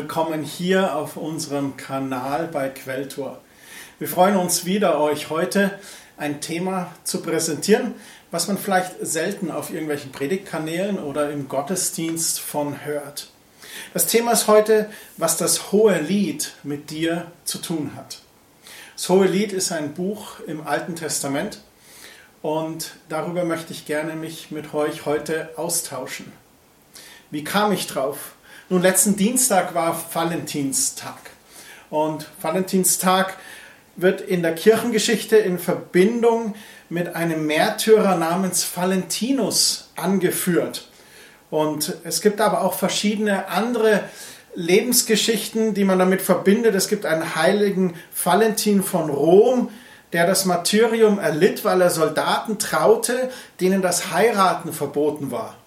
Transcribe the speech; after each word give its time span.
Willkommen 0.00 0.44
hier 0.44 0.94
auf 0.94 1.16
unserem 1.16 1.76
Kanal 1.76 2.46
bei 2.46 2.68
Quelltor. 2.68 3.40
Wir 3.98 4.06
freuen 4.06 4.36
uns 4.36 4.64
wieder, 4.64 5.00
euch 5.00 5.28
heute 5.28 5.76
ein 6.16 6.40
Thema 6.40 6.92
zu 7.02 7.20
präsentieren, 7.20 7.96
was 8.30 8.46
man 8.46 8.58
vielleicht 8.58 8.94
selten 9.00 9.50
auf 9.50 9.70
irgendwelchen 9.70 10.12
Predigtkanälen 10.12 11.00
oder 11.00 11.32
im 11.32 11.48
Gottesdienst 11.48 12.38
von 12.38 12.84
hört. 12.84 13.32
Das 13.92 14.06
Thema 14.06 14.30
ist 14.30 14.46
heute, 14.46 14.88
was 15.16 15.36
das 15.36 15.72
hohe 15.72 15.98
Lied 15.98 16.52
mit 16.62 16.90
dir 16.90 17.32
zu 17.42 17.58
tun 17.58 17.90
hat. 17.96 18.20
Das 18.94 19.08
hohe 19.08 19.26
Lied 19.26 19.52
ist 19.52 19.72
ein 19.72 19.94
Buch 19.94 20.38
im 20.46 20.64
Alten 20.64 20.94
Testament 20.94 21.60
und 22.40 22.92
darüber 23.08 23.42
möchte 23.42 23.72
ich 23.72 23.84
gerne 23.84 24.14
mich 24.14 24.52
mit 24.52 24.74
euch 24.74 25.06
heute 25.06 25.50
austauschen. 25.56 26.32
Wie 27.32 27.42
kam 27.42 27.72
ich 27.72 27.88
drauf? 27.88 28.36
Nun, 28.70 28.82
letzten 28.82 29.16
Dienstag 29.16 29.74
war 29.74 29.98
Valentinstag. 30.12 31.16
Und 31.88 32.26
Valentinstag 32.42 33.38
wird 33.96 34.20
in 34.20 34.42
der 34.42 34.54
Kirchengeschichte 34.54 35.38
in 35.38 35.58
Verbindung 35.58 36.54
mit 36.90 37.16
einem 37.16 37.46
Märtyrer 37.46 38.16
namens 38.16 38.68
Valentinus 38.76 39.88
angeführt. 39.96 40.90
Und 41.48 41.96
es 42.04 42.20
gibt 42.20 42.42
aber 42.42 42.60
auch 42.60 42.74
verschiedene 42.74 43.48
andere 43.48 44.04
Lebensgeschichten, 44.54 45.72
die 45.72 45.84
man 45.84 45.98
damit 45.98 46.20
verbindet. 46.20 46.74
Es 46.74 46.88
gibt 46.88 47.06
einen 47.06 47.36
heiligen 47.36 47.94
Valentin 48.22 48.82
von 48.82 49.08
Rom, 49.08 49.70
der 50.12 50.26
das 50.26 50.44
Martyrium 50.44 51.18
erlitt, 51.18 51.64
weil 51.64 51.80
er 51.80 51.88
Soldaten 51.88 52.58
traute, 52.58 53.30
denen 53.60 53.80
das 53.80 54.12
Heiraten 54.12 54.74
verboten 54.74 55.30
war 55.30 55.57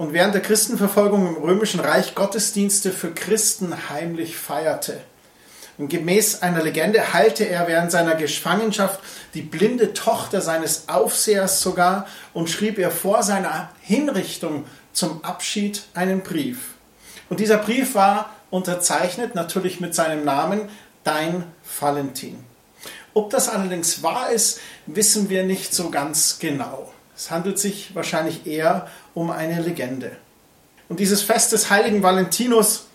und 0.00 0.14
während 0.14 0.32
der 0.32 0.40
Christenverfolgung 0.40 1.26
im 1.26 1.42
Römischen 1.42 1.78
Reich 1.78 2.14
Gottesdienste 2.14 2.90
für 2.90 3.12
Christen 3.12 3.90
heimlich 3.90 4.34
feierte. 4.34 4.98
Und 5.76 5.90
gemäß 5.90 6.40
einer 6.40 6.62
Legende 6.62 7.12
heilte 7.12 7.44
er 7.44 7.68
während 7.68 7.90
seiner 7.90 8.14
Gefangenschaft 8.14 8.98
die 9.34 9.42
blinde 9.42 9.92
Tochter 9.92 10.40
seines 10.40 10.88
Aufsehers 10.88 11.60
sogar 11.60 12.06
und 12.32 12.48
schrieb 12.48 12.78
ihr 12.78 12.90
vor 12.90 13.22
seiner 13.22 13.68
Hinrichtung 13.82 14.64
zum 14.94 15.22
Abschied 15.22 15.82
einen 15.92 16.22
Brief. 16.22 16.76
Und 17.28 17.38
dieser 17.38 17.58
Brief 17.58 17.94
war 17.94 18.34
unterzeichnet 18.48 19.34
natürlich 19.34 19.80
mit 19.80 19.94
seinem 19.94 20.24
Namen 20.24 20.70
Dein 21.04 21.44
Valentin. 21.78 22.42
Ob 23.12 23.28
das 23.28 23.50
allerdings 23.50 24.02
wahr 24.02 24.30
ist, 24.30 24.60
wissen 24.86 25.28
wir 25.28 25.42
nicht 25.42 25.74
so 25.74 25.90
ganz 25.90 26.38
genau. 26.38 26.90
Es 27.20 27.30
handelt 27.30 27.58
sich 27.58 27.94
wahrscheinlich 27.94 28.46
eher 28.46 28.88
um 29.14 29.30
eine 29.30 29.60
Legende. 29.60 30.12
Und 30.88 31.00
dieses 31.00 31.22
Fest 31.22 31.52
des 31.52 31.70
heiligen 31.70 32.02
Valentinus, 32.02 32.86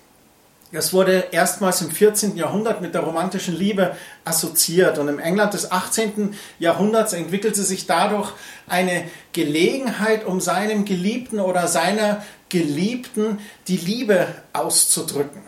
das 0.71 0.91
wurde 0.91 1.29
erstmals 1.31 1.81
im 1.81 1.91
14. 1.91 2.35
Jahrhundert 2.35 2.81
mit 2.81 2.93
der 2.93 3.01
romantischen 3.01 3.55
Liebe 3.55 3.95
assoziiert. 4.25 4.97
Und 4.97 5.07
im 5.07 5.19
England 5.19 5.53
des 5.53 5.71
18. 5.71 6.35
Jahrhunderts 6.59 7.13
entwickelte 7.13 7.63
sich 7.63 7.85
dadurch 7.85 8.33
eine 8.67 9.05
Gelegenheit, 9.31 10.25
um 10.25 10.41
seinem 10.41 10.83
Geliebten 10.83 11.39
oder 11.39 11.67
seiner 11.67 12.25
Geliebten 12.49 13.39
die 13.67 13.77
Liebe 13.77 14.27
auszudrücken. 14.51 15.41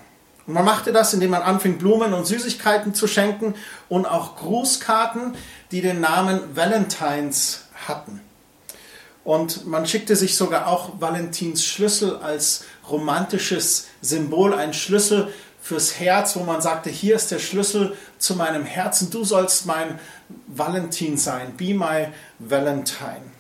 Und 0.46 0.54
man 0.54 0.64
machte 0.64 0.94
das, 0.94 1.14
indem 1.14 1.32
man 1.32 1.42
anfing, 1.42 1.78
Blumen 1.78 2.14
und 2.14 2.26
Süßigkeiten 2.26 2.94
zu 2.94 3.08
schenken 3.08 3.56
und 3.90 4.06
auch 4.06 4.38
Grußkarten, 4.38 5.36
die 5.72 5.82
den 5.82 6.00
Namen 6.00 6.56
Valentines 6.56 7.66
hatten. 7.88 8.22
Und 9.28 9.68
man 9.68 9.86
schickte 9.86 10.16
sich 10.16 10.38
sogar 10.38 10.68
auch 10.68 11.02
Valentins 11.02 11.66
Schlüssel 11.66 12.16
als 12.16 12.64
romantisches 12.90 13.88
Symbol, 14.02 14.54
ein 14.54 14.74
Schlüssel 14.74 15.34
fürs 15.62 16.00
Herz, 16.00 16.38
wo 16.38 16.46
man 16.46 16.62
sagte, 16.62 16.90
hier 16.90 17.18
ist 17.18 17.30
der 17.30 17.40
Schlüssel 17.40 17.98
zu 18.20 18.36
meinem 18.36 18.64
Herzen, 18.64 19.10
du 19.12 19.26
sollst 19.26 19.66
mein 19.66 20.00
Valentin 20.48 21.18
sein, 21.18 21.58
be 21.58 21.74
my 21.74 22.08
Valentine. 22.40 23.34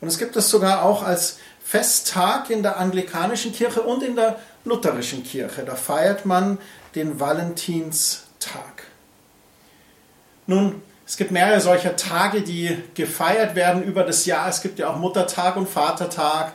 Und 0.00 0.06
es 0.06 0.18
gibt 0.18 0.36
es 0.36 0.48
sogar 0.48 0.84
auch 0.84 1.02
als 1.02 1.38
Festtag 1.60 2.48
in 2.48 2.62
der 2.62 2.78
anglikanischen 2.78 3.52
Kirche 3.52 3.82
und 3.82 4.04
in 4.04 4.14
der 4.14 4.38
lutherischen 4.64 5.24
Kirche. 5.24 5.64
Da 5.64 5.74
feiert 5.74 6.24
man 6.24 6.58
den 6.94 7.18
Valentinstag. 7.18 8.84
Nun, 10.46 10.82
es 11.06 11.16
gibt 11.16 11.30
mehrere 11.30 11.60
solcher 11.60 11.94
Tage, 11.94 12.42
die 12.42 12.76
gefeiert 12.94 13.54
werden 13.54 13.84
über 13.84 14.02
das 14.02 14.26
Jahr. 14.26 14.48
Es 14.48 14.60
gibt 14.60 14.80
ja 14.80 14.88
auch 14.88 14.96
Muttertag 14.96 15.56
und 15.56 15.68
Vatertag. 15.68 16.52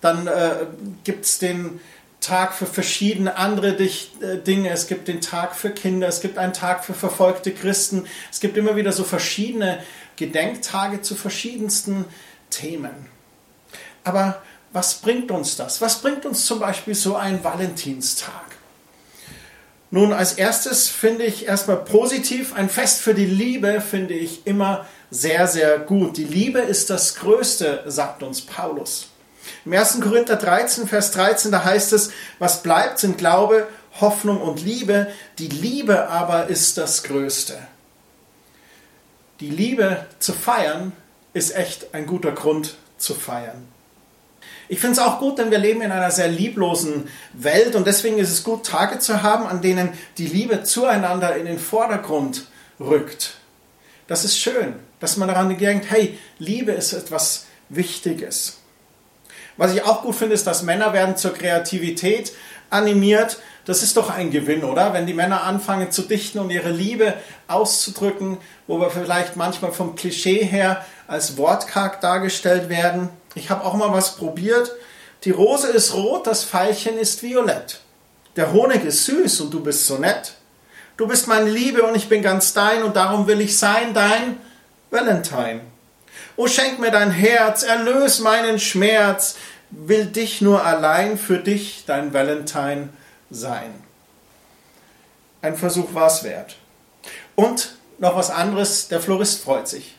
Dann 0.00 0.26
äh, 0.26 0.66
gibt 1.04 1.24
es 1.24 1.38
den 1.38 1.80
Tag 2.20 2.54
für 2.54 2.66
verschiedene 2.66 3.36
andere 3.36 3.76
äh, 3.76 3.88
Dinge. 4.44 4.70
Es 4.70 4.88
gibt 4.88 5.06
den 5.06 5.20
Tag 5.20 5.54
für 5.54 5.70
Kinder. 5.70 6.08
Es 6.08 6.20
gibt 6.20 6.36
einen 6.36 6.52
Tag 6.52 6.84
für 6.84 6.94
verfolgte 6.94 7.52
Christen. 7.52 8.06
Es 8.30 8.40
gibt 8.40 8.56
immer 8.56 8.74
wieder 8.74 8.90
so 8.90 9.04
verschiedene 9.04 9.78
Gedenktage 10.16 11.02
zu 11.02 11.14
verschiedensten 11.14 12.04
Themen. 12.50 13.06
Aber 14.02 14.42
was 14.72 14.94
bringt 14.94 15.30
uns 15.30 15.56
das? 15.56 15.80
Was 15.80 16.02
bringt 16.02 16.26
uns 16.26 16.44
zum 16.44 16.58
Beispiel 16.58 16.96
so 16.96 17.14
ein 17.14 17.44
Valentinstag? 17.44 18.51
Nun, 19.94 20.14
als 20.14 20.32
erstes 20.32 20.88
finde 20.88 21.24
ich 21.24 21.46
erstmal 21.46 21.76
positiv, 21.76 22.54
ein 22.54 22.70
Fest 22.70 23.02
für 23.02 23.12
die 23.12 23.26
Liebe 23.26 23.82
finde 23.82 24.14
ich 24.14 24.46
immer 24.46 24.86
sehr, 25.10 25.46
sehr 25.46 25.78
gut. 25.78 26.16
Die 26.16 26.24
Liebe 26.24 26.60
ist 26.60 26.88
das 26.88 27.16
Größte, 27.16 27.84
sagt 27.84 28.22
uns 28.22 28.40
Paulus. 28.40 29.08
Im 29.66 29.74
1. 29.74 30.00
Korinther 30.00 30.36
13, 30.36 30.88
Vers 30.88 31.10
13, 31.10 31.52
da 31.52 31.62
heißt 31.62 31.92
es, 31.92 32.10
was 32.38 32.62
bleibt, 32.62 33.00
sind 33.00 33.18
Glaube, 33.18 33.68
Hoffnung 34.00 34.40
und 34.40 34.64
Liebe. 34.64 35.08
Die 35.38 35.48
Liebe 35.48 36.08
aber 36.08 36.46
ist 36.46 36.78
das 36.78 37.02
Größte. 37.02 37.58
Die 39.40 39.50
Liebe 39.50 40.06
zu 40.20 40.32
feiern 40.32 40.92
ist 41.34 41.54
echt 41.54 41.92
ein 41.92 42.06
guter 42.06 42.32
Grund 42.32 42.76
zu 42.96 43.12
feiern. 43.12 43.68
Ich 44.72 44.80
finde 44.80 44.92
es 44.92 45.06
auch 45.06 45.18
gut, 45.18 45.36
denn 45.36 45.50
wir 45.50 45.58
leben 45.58 45.82
in 45.82 45.92
einer 45.92 46.10
sehr 46.10 46.28
lieblosen 46.28 47.06
Welt 47.34 47.76
und 47.76 47.86
deswegen 47.86 48.16
ist 48.16 48.32
es 48.32 48.42
gut, 48.42 48.64
Tage 48.64 49.00
zu 49.00 49.22
haben, 49.22 49.46
an 49.46 49.60
denen 49.60 49.90
die 50.16 50.26
Liebe 50.26 50.62
zueinander 50.62 51.36
in 51.36 51.44
den 51.44 51.58
Vordergrund 51.58 52.46
rückt. 52.80 53.34
Das 54.06 54.24
ist 54.24 54.38
schön, 54.38 54.76
dass 54.98 55.18
man 55.18 55.28
daran 55.28 55.58
denkt, 55.58 55.90
hey, 55.90 56.18
Liebe 56.38 56.72
ist 56.72 56.94
etwas 56.94 57.44
Wichtiges. 57.68 58.60
Was 59.58 59.74
ich 59.74 59.82
auch 59.84 60.00
gut 60.00 60.14
finde, 60.14 60.32
ist, 60.32 60.46
dass 60.46 60.62
Männer 60.62 60.94
werden 60.94 61.18
zur 61.18 61.34
Kreativität 61.34 62.32
animiert. 62.70 63.40
Das 63.66 63.82
ist 63.82 63.98
doch 63.98 64.08
ein 64.08 64.30
Gewinn, 64.30 64.64
oder? 64.64 64.94
Wenn 64.94 65.06
die 65.06 65.12
Männer 65.12 65.44
anfangen 65.44 65.90
zu 65.90 66.00
dichten 66.00 66.38
und 66.38 66.48
ihre 66.48 66.70
Liebe 66.70 67.12
auszudrücken, 67.46 68.38
wo 68.66 68.80
wir 68.80 68.88
vielleicht 68.88 69.36
manchmal 69.36 69.72
vom 69.72 69.96
Klischee 69.96 70.42
her 70.42 70.82
als 71.06 71.36
wortkarg 71.36 72.00
dargestellt 72.00 72.70
werden. 72.70 73.10
Ich 73.34 73.50
habe 73.50 73.64
auch 73.64 73.74
mal 73.74 73.92
was 73.92 74.16
probiert. 74.16 74.72
Die 75.24 75.30
Rose 75.30 75.68
ist 75.68 75.94
rot, 75.94 76.26
das 76.26 76.44
Veilchen 76.44 76.98
ist 76.98 77.22
violett. 77.22 77.80
Der 78.36 78.52
Honig 78.52 78.84
ist 78.84 79.04
süß 79.06 79.42
und 79.42 79.54
du 79.54 79.60
bist 79.60 79.86
so 79.86 79.98
nett. 79.98 80.34
Du 80.96 81.06
bist 81.06 81.26
meine 81.28 81.50
Liebe 81.50 81.82
und 81.82 81.94
ich 81.94 82.08
bin 82.08 82.22
ganz 82.22 82.52
dein 82.52 82.82
und 82.82 82.96
darum 82.96 83.26
will 83.26 83.40
ich 83.40 83.58
sein 83.58 83.94
dein 83.94 84.38
Valentine. 84.90 85.60
O 86.36 86.46
schenk 86.46 86.78
mir 86.78 86.90
dein 86.90 87.10
Herz, 87.10 87.62
erlös 87.62 88.20
meinen 88.20 88.58
Schmerz, 88.58 89.36
will 89.70 90.06
dich 90.06 90.40
nur 90.40 90.64
allein 90.64 91.18
für 91.18 91.38
dich 91.38 91.84
dein 91.86 92.12
Valentine 92.12 92.90
sein. 93.30 93.72
Ein 95.40 95.56
Versuch 95.56 95.94
war 95.94 96.06
es 96.06 96.24
wert. 96.24 96.56
Und 97.34 97.74
noch 97.98 98.16
was 98.16 98.30
anderes, 98.30 98.88
der 98.88 99.00
Florist 99.00 99.42
freut 99.42 99.68
sich. 99.68 99.96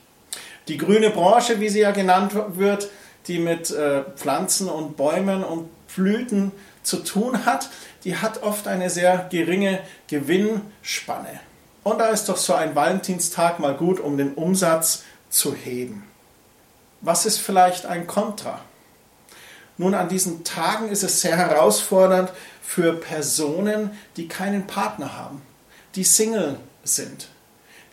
Die 0.68 0.78
grüne 0.78 1.10
Branche, 1.10 1.60
wie 1.60 1.70
sie 1.70 1.82
ja 1.82 1.92
genannt 1.92 2.34
wird, 2.56 2.90
die 3.28 3.40
mit 3.40 3.72
äh, 3.72 4.04
Pflanzen 4.16 4.70
und 4.70 4.98
Bäumen 4.98 5.44
und 5.44 5.70
Blüten 5.96 6.52
zu 6.84 6.98
tun 6.98 7.46
hat, 7.46 7.70
die 8.04 8.18
hat 8.18 8.44
oft 8.44 8.68
eine 8.68 8.90
sehr 8.90 9.28
geringe 9.30 9.80
Gewinnspanne. 10.08 11.40
Und 11.84 12.00
da 12.00 12.08
ist 12.08 12.30
doch 12.30 12.38
so 12.38 12.54
ein 12.54 12.76
Valentinstag 12.76 13.60
mal 13.60 13.76
gut, 13.76 14.00
um 14.00 14.18
den 14.18 14.34
Umsatz 14.34 15.04
zu 15.30 15.54
heben. 15.54 16.04
Was 17.02 17.26
ist 17.26 17.40
vielleicht 17.40 17.86
ein 17.86 18.08
Kontra? 18.08 18.62
Nun, 19.78 19.94
an 19.94 20.08
diesen 20.08 20.44
Tagen 20.44 20.90
ist 20.90 21.04
es 21.04 21.22
sehr 21.22 21.36
herausfordernd 21.36 22.32
für 22.62 22.94
Personen, 22.94 23.92
die 24.16 24.28
keinen 24.28 24.68
Partner 24.68 25.18
haben, 25.18 25.42
die 25.96 26.04
Single 26.04 26.60
sind, 26.84 27.28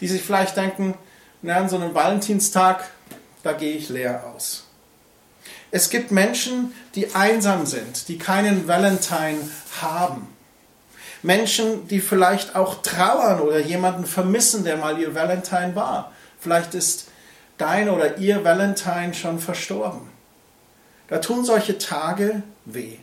die 0.00 0.08
sich 0.08 0.22
vielleicht 0.22 0.56
denken, 0.56 0.94
na, 1.42 1.56
an 1.56 1.68
so 1.68 1.76
einem 1.76 1.94
Valentinstag, 1.94 2.90
da 3.42 3.52
gehe 3.52 3.74
ich 3.74 3.88
leer 3.88 4.24
aus. 4.26 4.69
Es 5.70 5.90
gibt 5.90 6.11
Menschen, 6.11 6.75
die 6.94 7.14
einsam 7.14 7.67
sind, 7.67 8.08
die 8.08 8.19
keinen 8.19 8.67
Valentine 8.67 9.38
haben. 9.81 10.26
Menschen, 11.22 11.87
die 11.88 12.00
vielleicht 12.00 12.56
auch 12.56 12.82
trauern 12.82 13.40
oder 13.40 13.61
jemanden 13.61 14.05
vermissen, 14.05 14.64
der 14.64 14.76
mal 14.76 14.99
ihr 14.99 15.14
Valentine 15.14 15.76
war. 15.76 16.12
Vielleicht 16.40 16.75
ist 16.75 17.08
dein 17.58 17.90
oder 17.90 18.17
ihr 18.19 18.43
Valentine 18.43 19.14
schon 19.14 19.38
verstorben. 19.38 20.08
Da 21.08 21.19
tun 21.19 21.44
solche 21.44 21.76
Tage 21.76 22.43
weh. 22.64 22.96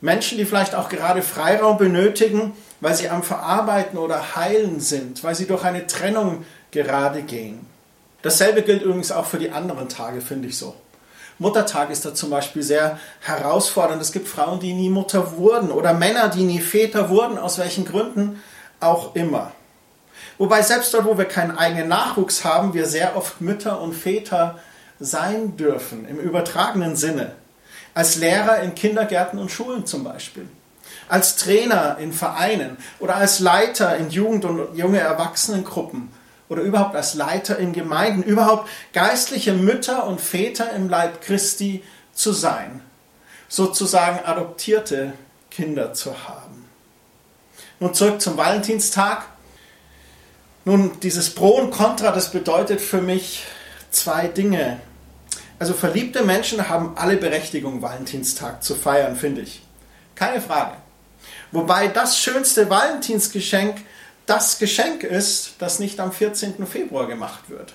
Menschen, 0.00 0.36
die 0.36 0.44
vielleicht 0.44 0.74
auch 0.74 0.88
gerade 0.88 1.22
Freiraum 1.22 1.78
benötigen, 1.78 2.54
weil 2.80 2.94
sie 2.94 3.08
am 3.08 3.22
Verarbeiten 3.22 3.98
oder 3.98 4.36
Heilen 4.36 4.80
sind, 4.80 5.24
weil 5.24 5.34
sie 5.34 5.46
durch 5.46 5.64
eine 5.64 5.86
Trennung 5.86 6.44
gerade 6.70 7.22
gehen. 7.22 7.66
Dasselbe 8.26 8.62
gilt 8.62 8.82
übrigens 8.82 9.12
auch 9.12 9.26
für 9.26 9.38
die 9.38 9.52
anderen 9.52 9.88
Tage, 9.88 10.20
finde 10.20 10.48
ich 10.48 10.58
so. 10.58 10.74
Muttertag 11.38 11.90
ist 11.90 12.04
da 12.04 12.12
zum 12.12 12.28
Beispiel 12.28 12.64
sehr 12.64 12.98
herausfordernd. 13.20 14.02
Es 14.02 14.10
gibt 14.10 14.26
Frauen, 14.26 14.58
die 14.58 14.74
nie 14.74 14.90
Mutter 14.90 15.36
wurden 15.36 15.70
oder 15.70 15.94
Männer, 15.94 16.28
die 16.28 16.42
nie 16.42 16.58
Väter 16.58 17.08
wurden, 17.08 17.38
aus 17.38 17.58
welchen 17.58 17.84
Gründen 17.84 18.42
auch 18.80 19.14
immer. 19.14 19.52
Wobei 20.38 20.62
selbst 20.62 20.92
dort, 20.92 21.04
wo 21.04 21.16
wir 21.16 21.26
keinen 21.26 21.56
eigenen 21.56 21.86
Nachwuchs 21.86 22.42
haben, 22.42 22.74
wir 22.74 22.86
sehr 22.86 23.16
oft 23.16 23.40
Mütter 23.40 23.80
und 23.80 23.92
Väter 23.92 24.58
sein 24.98 25.56
dürfen, 25.56 26.08
im 26.08 26.18
übertragenen 26.18 26.96
Sinne. 26.96 27.30
Als 27.94 28.16
Lehrer 28.16 28.58
in 28.58 28.74
Kindergärten 28.74 29.38
und 29.38 29.52
Schulen 29.52 29.86
zum 29.86 30.02
Beispiel. 30.02 30.48
Als 31.08 31.36
Trainer 31.36 31.98
in 32.00 32.12
Vereinen 32.12 32.76
oder 32.98 33.14
als 33.14 33.38
Leiter 33.38 33.96
in 33.96 34.10
Jugend- 34.10 34.44
und 34.44 34.76
junge 34.76 34.98
Erwachsenengruppen 34.98 36.10
oder 36.48 36.62
überhaupt 36.62 36.94
als 36.94 37.14
Leiter 37.14 37.58
in 37.58 37.72
Gemeinden, 37.72 38.22
überhaupt 38.22 38.68
geistliche 38.92 39.52
Mütter 39.52 40.06
und 40.06 40.20
Väter 40.20 40.72
im 40.72 40.88
Leib 40.88 41.22
Christi 41.22 41.82
zu 42.12 42.32
sein, 42.32 42.80
sozusagen 43.48 44.24
adoptierte 44.24 45.12
Kinder 45.50 45.92
zu 45.94 46.28
haben. 46.28 46.66
Nun 47.80 47.94
zurück 47.94 48.20
zum 48.20 48.36
Valentinstag. 48.36 49.26
Nun, 50.64 50.98
dieses 51.00 51.34
Pro 51.34 51.50
und 51.50 51.70
Contra, 51.70 52.10
das 52.10 52.32
bedeutet 52.32 52.80
für 52.80 53.00
mich 53.00 53.44
zwei 53.90 54.28
Dinge. 54.28 54.80
Also 55.58 55.74
verliebte 55.74 56.24
Menschen 56.24 56.68
haben 56.68 56.96
alle 56.96 57.16
Berechtigung, 57.16 57.82
Valentinstag 57.82 58.62
zu 58.62 58.74
feiern, 58.74 59.16
finde 59.16 59.42
ich. 59.42 59.62
Keine 60.14 60.40
Frage. 60.40 60.76
Wobei 61.52 61.88
das 61.88 62.18
schönste 62.18 62.68
Valentinsgeschenk 62.68 63.76
das 64.26 64.58
Geschenk 64.58 65.04
ist, 65.04 65.54
das 65.60 65.78
nicht 65.78 66.00
am 66.00 66.12
14. 66.12 66.66
Februar 66.66 67.06
gemacht 67.06 67.48
wird. 67.48 67.74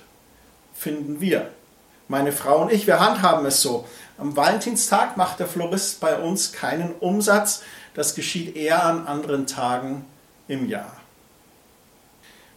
Finden 0.74 1.20
wir. 1.20 1.50
Meine 2.08 2.32
Frau 2.32 2.62
und 2.62 2.72
ich, 2.72 2.86
wir 2.86 3.00
handhaben 3.00 3.46
es 3.46 3.62
so. 3.62 3.88
Am 4.18 4.36
Valentinstag 4.36 5.16
macht 5.16 5.40
der 5.40 5.46
Florist 5.46 6.00
bei 6.00 6.16
uns 6.16 6.52
keinen 6.52 6.92
Umsatz. 6.94 7.62
Das 7.94 8.14
geschieht 8.14 8.54
eher 8.54 8.84
an 8.84 9.06
anderen 9.06 9.46
Tagen 9.46 10.04
im 10.46 10.68
Jahr. 10.68 10.92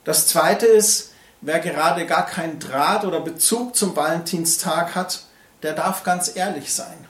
Das 0.04 0.28
zweite 0.28 0.66
ist, 0.66 1.14
wer 1.42 1.60
gerade 1.60 2.06
gar 2.06 2.26
keinen 2.26 2.60
Draht 2.60 3.06
oder 3.06 3.22
Bezug 3.22 3.76
zum 3.76 3.96
Valentinstag 3.96 4.94
hat, 4.94 5.24
der 5.64 5.74
darf 5.74 6.04
ganz 6.04 6.36
ehrlich 6.36 6.74
sein. 6.74 7.08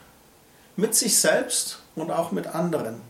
Mit 0.75 0.93
sich 0.95 1.19
selbst 1.19 1.79
und 1.95 2.11
auch 2.11 2.31
mit 2.31 2.47
anderen. 2.47 3.01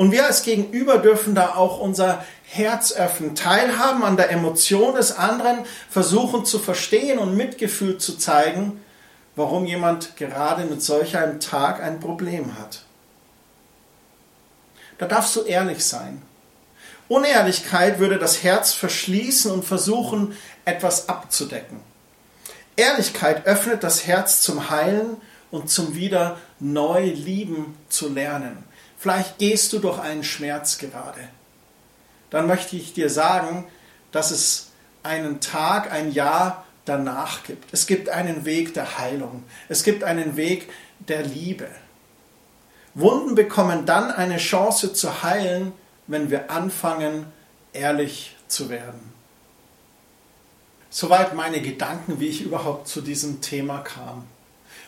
Und 0.00 0.12
wir 0.12 0.24
als 0.24 0.44
Gegenüber 0.44 0.96
dürfen 0.96 1.34
da 1.34 1.56
auch 1.56 1.78
unser 1.78 2.24
Herz 2.44 2.92
öffnen, 2.92 3.34
teilhaben 3.34 4.02
an 4.02 4.16
der 4.16 4.30
Emotion 4.30 4.94
des 4.94 5.12
anderen, 5.12 5.58
versuchen 5.90 6.46
zu 6.46 6.58
verstehen 6.58 7.18
und 7.18 7.36
Mitgefühl 7.36 7.98
zu 7.98 8.16
zeigen, 8.16 8.82
warum 9.36 9.66
jemand 9.66 10.16
gerade 10.16 10.64
mit 10.64 10.80
solch 10.80 11.18
einem 11.18 11.38
Tag 11.38 11.82
ein 11.82 12.00
Problem 12.00 12.58
hat. 12.58 12.84
Da 14.96 15.06
darfst 15.06 15.36
du 15.36 15.42
ehrlich 15.42 15.84
sein. 15.84 16.22
Unehrlichkeit 17.08 17.98
würde 17.98 18.16
das 18.16 18.42
Herz 18.42 18.72
verschließen 18.72 19.50
und 19.50 19.66
versuchen, 19.66 20.34
etwas 20.64 21.10
abzudecken. 21.10 21.78
Ehrlichkeit 22.74 23.44
öffnet 23.44 23.84
das 23.84 24.06
Herz 24.06 24.40
zum 24.40 24.70
Heilen 24.70 25.18
und 25.50 25.68
zum 25.68 25.94
wieder 25.94 26.38
neu 26.58 27.04
lieben 27.04 27.76
zu 27.90 28.08
lernen. 28.08 28.64
Vielleicht 29.00 29.38
gehst 29.38 29.72
du 29.72 29.78
durch 29.78 29.98
einen 29.98 30.22
Schmerz 30.22 30.76
gerade. 30.76 31.26
Dann 32.28 32.46
möchte 32.46 32.76
ich 32.76 32.92
dir 32.92 33.08
sagen, 33.08 33.66
dass 34.12 34.30
es 34.30 34.72
einen 35.02 35.40
Tag, 35.40 35.90
ein 35.90 36.12
Jahr 36.12 36.66
danach 36.84 37.42
gibt. 37.44 37.72
Es 37.72 37.86
gibt 37.86 38.10
einen 38.10 38.44
Weg 38.44 38.74
der 38.74 38.98
Heilung. 38.98 39.44
Es 39.70 39.84
gibt 39.84 40.04
einen 40.04 40.36
Weg 40.36 40.68
der 40.98 41.22
Liebe. 41.22 41.66
Wunden 42.92 43.34
bekommen 43.34 43.86
dann 43.86 44.10
eine 44.10 44.36
Chance 44.36 44.92
zu 44.92 45.22
heilen, 45.22 45.72
wenn 46.06 46.30
wir 46.30 46.50
anfangen, 46.50 47.24
ehrlich 47.72 48.36
zu 48.48 48.68
werden. 48.68 49.14
Soweit 50.90 51.34
meine 51.34 51.62
Gedanken, 51.62 52.20
wie 52.20 52.28
ich 52.28 52.42
überhaupt 52.42 52.86
zu 52.86 53.00
diesem 53.00 53.40
Thema 53.40 53.78
kam. 53.78 54.26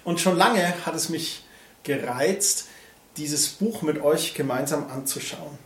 Und 0.04 0.20
schon 0.20 0.36
lange 0.36 0.74
hat 0.84 0.94
es 0.94 1.08
mich 1.08 1.44
gereizt, 1.82 2.66
dieses 3.16 3.48
Buch 3.48 3.82
mit 3.82 4.00
euch 4.02 4.34
gemeinsam 4.34 4.90
anzuschauen. 4.90 5.58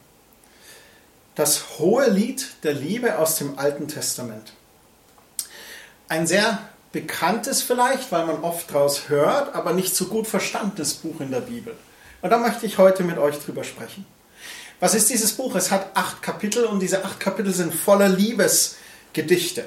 Das 1.35 1.79
hohe 1.79 2.09
Lied 2.09 2.47
der 2.63 2.73
Liebe 2.73 3.19
aus 3.19 3.37
dem 3.37 3.59
Alten 3.59 3.89
Testament. 3.89 4.53
Ein 6.09 6.27
sehr 6.27 6.61
bekanntes 6.93 7.63
vielleicht, 7.63 8.11
weil 8.11 8.27
man 8.27 8.43
oft 8.43 8.71
daraus 8.71 9.09
hört, 9.09 9.55
aber 9.55 9.73
nicht 9.73 9.95
so 9.95 10.07
gut 10.07 10.27
verstandenes 10.27 10.95
Buch 10.95 11.21
in 11.21 11.31
der 11.31 11.41
Bibel. 11.41 11.77
Und 12.23 12.31
da 12.31 12.39
möchte 12.39 12.65
ich 12.65 12.79
heute 12.79 13.05
mit 13.05 13.19
euch 13.19 13.39
drüber 13.39 13.65
sprechen. 13.65 14.07
Was 14.81 14.95
ist 14.95 15.11
dieses 15.11 15.33
Buch? 15.33 15.55
Es 15.55 15.71
hat 15.71 15.91
acht 15.95 16.23
Kapitel 16.23 16.65
und 16.65 16.81
diese 16.81 17.05
acht 17.05 17.21
Kapitel 17.21 17.53
sind 17.53 17.75
voller 17.75 18.09
Liebesgedichte. 18.09 19.65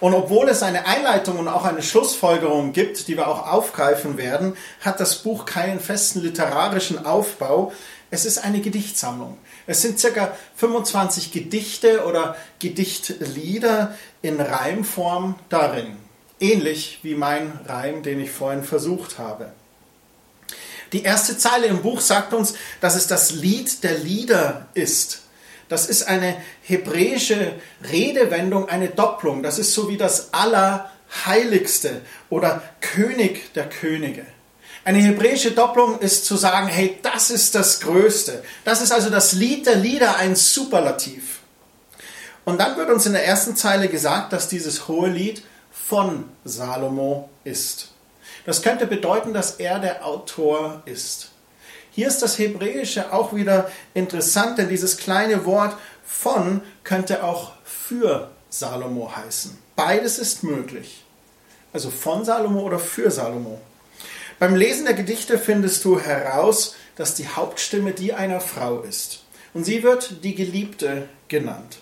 Und 0.00 0.14
obwohl 0.14 0.48
es 0.48 0.62
eine 0.62 0.86
Einleitung 0.86 1.38
und 1.38 1.48
auch 1.48 1.64
eine 1.64 1.82
Schlussfolgerung 1.82 2.72
gibt, 2.72 3.08
die 3.08 3.16
wir 3.16 3.26
auch 3.26 3.50
aufgreifen 3.50 4.16
werden, 4.16 4.56
hat 4.80 5.00
das 5.00 5.22
Buch 5.22 5.44
keinen 5.44 5.80
festen 5.80 6.22
literarischen 6.22 7.04
Aufbau. 7.04 7.72
Es 8.10 8.24
ist 8.24 8.38
eine 8.38 8.60
Gedichtsammlung. 8.60 9.38
Es 9.66 9.82
sind 9.82 9.98
circa 9.98 10.36
25 10.56 11.32
Gedichte 11.32 12.04
oder 12.06 12.36
Gedichtlieder 12.58 13.94
in 14.22 14.40
Reimform 14.40 15.34
darin. 15.48 15.96
Ähnlich 16.40 17.00
wie 17.02 17.16
mein 17.16 17.58
Reim, 17.66 18.02
den 18.02 18.20
ich 18.20 18.30
vorhin 18.30 18.62
versucht 18.62 19.18
habe. 19.18 19.52
Die 20.92 21.02
erste 21.02 21.36
Zeile 21.36 21.66
im 21.66 21.82
Buch 21.82 22.00
sagt 22.00 22.32
uns, 22.32 22.54
dass 22.80 22.94
es 22.94 23.08
das 23.08 23.32
Lied 23.32 23.84
der 23.84 23.98
Lieder 23.98 24.68
ist. 24.74 25.22
Das 25.68 25.86
ist 25.86 26.08
eine 26.08 26.36
hebräische 26.62 27.52
Redewendung, 27.90 28.68
eine 28.68 28.88
Doppelung. 28.88 29.42
Das 29.42 29.58
ist 29.58 29.74
so 29.74 29.88
wie 29.88 29.96
das 29.96 30.32
Allerheiligste 30.32 32.02
oder 32.30 32.62
König 32.80 33.52
der 33.52 33.68
Könige. 33.68 34.24
Eine 34.84 34.98
hebräische 35.00 35.50
Doppelung 35.50 35.98
ist 35.98 36.24
zu 36.24 36.36
sagen, 36.36 36.68
hey, 36.68 36.98
das 37.02 37.30
ist 37.30 37.54
das 37.54 37.80
Größte. 37.80 38.42
Das 38.64 38.80
ist 38.80 38.92
also 38.92 39.10
das 39.10 39.32
Lied 39.32 39.66
der 39.66 39.76
Lieder, 39.76 40.16
ein 40.16 40.34
Superlativ. 40.34 41.40
Und 42.46 42.58
dann 42.58 42.78
wird 42.78 42.88
uns 42.88 43.04
in 43.04 43.12
der 43.12 43.26
ersten 43.26 43.56
Zeile 43.56 43.88
gesagt, 43.88 44.32
dass 44.32 44.48
dieses 44.48 44.88
hohe 44.88 45.10
Lied 45.10 45.42
von 45.70 46.24
Salomo 46.44 47.28
ist. 47.44 47.92
Das 48.46 48.62
könnte 48.62 48.86
bedeuten, 48.86 49.34
dass 49.34 49.56
er 49.56 49.78
der 49.78 50.06
Autor 50.06 50.80
ist. 50.86 51.32
Hier 51.98 52.06
ist 52.06 52.22
das 52.22 52.38
Hebräische 52.38 53.12
auch 53.12 53.34
wieder 53.34 53.68
interessant, 53.92 54.56
denn 54.56 54.68
dieses 54.68 54.98
kleine 54.98 55.44
Wort 55.46 55.76
von 56.06 56.60
könnte 56.84 57.24
auch 57.24 57.54
für 57.64 58.30
Salomo 58.50 59.10
heißen. 59.16 59.58
Beides 59.74 60.20
ist 60.20 60.44
möglich. 60.44 61.02
Also 61.72 61.90
von 61.90 62.24
Salomo 62.24 62.60
oder 62.60 62.78
für 62.78 63.10
Salomo. 63.10 63.60
Beim 64.38 64.54
Lesen 64.54 64.84
der 64.84 64.94
Gedichte 64.94 65.40
findest 65.40 65.84
du 65.84 65.98
heraus, 65.98 66.76
dass 66.94 67.16
die 67.16 67.26
Hauptstimme 67.26 67.90
die 67.90 68.14
einer 68.14 68.40
Frau 68.40 68.82
ist. 68.82 69.24
Und 69.52 69.64
sie 69.64 69.82
wird 69.82 70.22
die 70.22 70.36
Geliebte 70.36 71.08
genannt. 71.26 71.78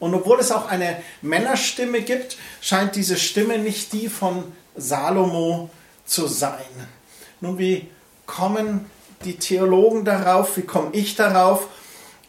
Und 0.00 0.12
obwohl 0.12 0.40
es 0.40 0.50
auch 0.50 0.66
eine 0.66 1.00
Männerstimme 1.20 2.00
gibt, 2.02 2.36
scheint 2.60 2.96
diese 2.96 3.16
Stimme 3.16 3.58
nicht 3.58 3.92
die 3.92 4.08
von 4.08 4.42
Salomo 4.74 5.70
zu 6.04 6.26
sein. 6.26 6.88
Nun, 7.40 7.58
wie 7.60 7.86
kommen 8.26 8.90
die 9.24 9.36
Theologen 9.36 10.04
darauf? 10.04 10.56
Wie 10.56 10.62
komme 10.62 10.90
ich 10.92 11.16
darauf? 11.16 11.68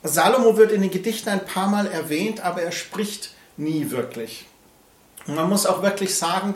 Salomo 0.03 0.57
wird 0.57 0.71
in 0.71 0.81
den 0.81 0.91
Gedichten 0.91 1.29
ein 1.29 1.45
paar 1.45 1.69
Mal 1.69 1.87
erwähnt, 1.87 2.41
aber 2.41 2.61
er 2.61 2.71
spricht 2.71 3.31
nie 3.57 3.91
wirklich. 3.91 4.45
Und 5.27 5.35
man 5.35 5.49
muss 5.49 5.65
auch 5.65 5.81
wirklich 5.81 6.15
sagen, 6.15 6.55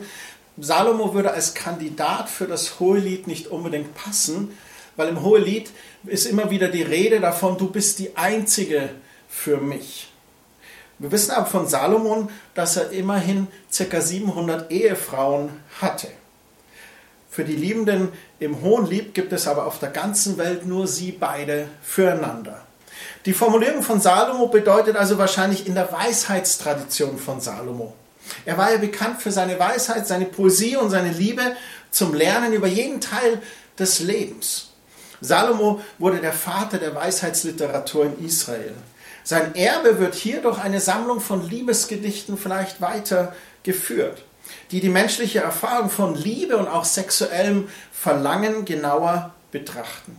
Salomo 0.58 1.14
würde 1.14 1.32
als 1.32 1.54
Kandidat 1.54 2.28
für 2.28 2.46
das 2.46 2.80
Hohelied 2.80 3.26
nicht 3.26 3.46
unbedingt 3.46 3.94
passen, 3.94 4.56
weil 4.96 5.08
im 5.08 5.22
Hohelied 5.22 5.70
ist 6.04 6.26
immer 6.26 6.50
wieder 6.50 6.68
die 6.68 6.82
Rede 6.82 7.20
davon, 7.20 7.56
du 7.56 7.70
bist 7.70 7.98
die 8.00 8.16
Einzige 8.16 8.90
für 9.28 9.58
mich. 9.58 10.08
Wir 10.98 11.12
wissen 11.12 11.30
aber 11.30 11.46
von 11.46 11.68
Salomon, 11.68 12.28
dass 12.54 12.76
er 12.76 12.90
immerhin 12.90 13.46
ca. 13.76 14.00
700 14.00 14.70
Ehefrauen 14.72 15.50
hatte. 15.80 16.08
Für 17.30 17.44
die 17.44 17.56
Liebenden 17.56 18.08
im 18.40 18.62
Hohen 18.62 18.86
Lieb 18.86 19.14
gibt 19.14 19.32
es 19.32 19.46
aber 19.46 19.66
auf 19.66 19.78
der 19.78 19.90
ganzen 19.90 20.38
Welt 20.38 20.66
nur 20.66 20.86
sie 20.86 21.12
beide 21.12 21.68
füreinander. 21.82 22.62
Die 23.26 23.32
Formulierung 23.32 23.82
von 23.82 24.00
Salomo 24.00 24.48
bedeutet 24.48 24.96
also 24.96 25.18
wahrscheinlich 25.18 25.66
in 25.66 25.74
der 25.74 25.92
Weisheitstradition 25.92 27.18
von 27.18 27.40
Salomo. 27.40 27.94
Er 28.44 28.58
war 28.58 28.72
ja 28.72 28.78
bekannt 28.78 29.22
für 29.22 29.30
seine 29.30 29.58
Weisheit, 29.58 30.06
seine 30.06 30.26
Poesie 30.26 30.76
und 30.76 30.90
seine 30.90 31.12
Liebe 31.12 31.42
zum 31.90 32.14
Lernen 32.14 32.52
über 32.52 32.66
jeden 32.66 33.00
Teil 33.00 33.40
des 33.78 34.00
Lebens. 34.00 34.70
Salomo 35.20 35.80
wurde 35.98 36.18
der 36.18 36.32
Vater 36.32 36.78
der 36.78 36.94
Weisheitsliteratur 36.94 38.06
in 38.06 38.24
Israel. 38.24 38.74
Sein 39.24 39.54
Erbe 39.54 39.98
wird 39.98 40.14
hier 40.14 40.40
durch 40.40 40.58
eine 40.58 40.80
Sammlung 40.80 41.20
von 41.20 41.46
Liebesgedichten 41.48 42.38
vielleicht 42.38 42.80
weitergeführt, 42.80 44.24
die 44.70 44.80
die 44.80 44.88
menschliche 44.88 45.40
Erfahrung 45.40 45.90
von 45.90 46.14
Liebe 46.14 46.56
und 46.56 46.68
auch 46.68 46.84
sexuellem 46.84 47.68
Verlangen 47.92 48.64
genauer 48.64 49.34
betrachten. 49.50 50.18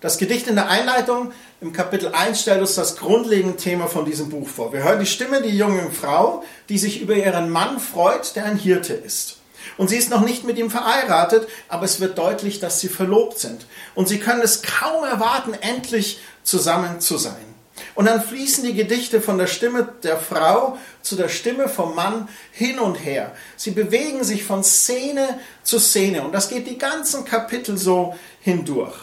Das 0.00 0.16
Gedicht 0.16 0.46
in 0.46 0.54
der 0.54 0.68
Einleitung 0.68 1.32
im 1.60 1.74
Kapitel 1.74 2.08
1 2.14 2.40
stellt 2.40 2.60
uns 2.62 2.74
das 2.74 2.96
grundlegende 2.96 3.56
Thema 3.56 3.86
von 3.86 4.06
diesem 4.06 4.30
Buch 4.30 4.48
vor. 4.48 4.72
Wir 4.72 4.82
hören 4.82 5.00
die 5.00 5.06
Stimme 5.06 5.42
der 5.42 5.50
jungen 5.50 5.92
Frau, 5.92 6.42
die 6.70 6.78
sich 6.78 7.02
über 7.02 7.14
ihren 7.14 7.50
Mann 7.50 7.78
freut, 7.78 8.34
der 8.34 8.46
ein 8.46 8.56
Hirte 8.56 8.94
ist. 8.94 9.36
Und 9.76 9.88
sie 9.88 9.96
ist 9.96 10.10
noch 10.10 10.22
nicht 10.22 10.44
mit 10.44 10.56
ihm 10.58 10.70
verheiratet, 10.70 11.48
aber 11.68 11.84
es 11.84 12.00
wird 12.00 12.16
deutlich, 12.16 12.60
dass 12.60 12.80
sie 12.80 12.88
verlobt 12.88 13.38
sind. 13.38 13.66
Und 13.94 14.08
sie 14.08 14.18
können 14.18 14.40
es 14.40 14.62
kaum 14.62 15.04
erwarten, 15.04 15.52
endlich 15.52 16.20
zusammen 16.44 17.00
zu 17.00 17.18
sein. 17.18 17.49
Und 17.94 18.06
dann 18.06 18.22
fließen 18.22 18.64
die 18.64 18.74
Gedichte 18.74 19.20
von 19.20 19.38
der 19.38 19.46
Stimme 19.46 19.88
der 20.02 20.16
Frau 20.16 20.78
zu 21.02 21.16
der 21.16 21.28
Stimme 21.28 21.68
vom 21.68 21.94
Mann 21.94 22.28
hin 22.52 22.78
und 22.78 22.96
her. 22.96 23.32
Sie 23.56 23.70
bewegen 23.72 24.24
sich 24.24 24.44
von 24.44 24.64
Szene 24.64 25.40
zu 25.62 25.78
Szene 25.78 26.22
und 26.22 26.32
das 26.32 26.48
geht 26.48 26.66
die 26.66 26.78
ganzen 26.78 27.24
Kapitel 27.24 27.76
so 27.76 28.14
hindurch. 28.40 28.96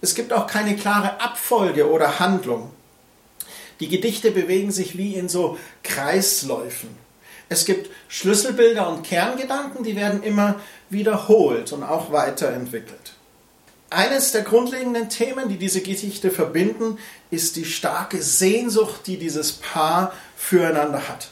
Es 0.00 0.14
gibt 0.14 0.32
auch 0.32 0.46
keine 0.46 0.76
klare 0.76 1.20
Abfolge 1.20 1.90
oder 1.90 2.18
Handlung. 2.18 2.70
Die 3.80 3.88
Gedichte 3.88 4.30
bewegen 4.30 4.70
sich 4.70 4.96
wie 4.98 5.14
in 5.14 5.28
so 5.28 5.58
Kreisläufen. 5.82 6.90
Es 7.48 7.64
gibt 7.64 7.90
Schlüsselbilder 8.08 8.88
und 8.88 9.02
Kerngedanken, 9.02 9.84
die 9.84 9.96
werden 9.96 10.22
immer 10.22 10.60
wiederholt 10.90 11.72
und 11.72 11.82
auch 11.82 12.12
weiterentwickelt. 12.12 13.13
Eines 13.94 14.32
der 14.32 14.42
grundlegenden 14.42 15.08
Themen, 15.08 15.48
die 15.48 15.56
diese 15.56 15.80
Gedichte 15.80 16.32
verbinden, 16.32 16.98
ist 17.30 17.54
die 17.54 17.64
starke 17.64 18.20
Sehnsucht, 18.20 19.06
die 19.06 19.18
dieses 19.18 19.52
Paar 19.52 20.12
füreinander 20.36 21.08
hat. 21.08 21.28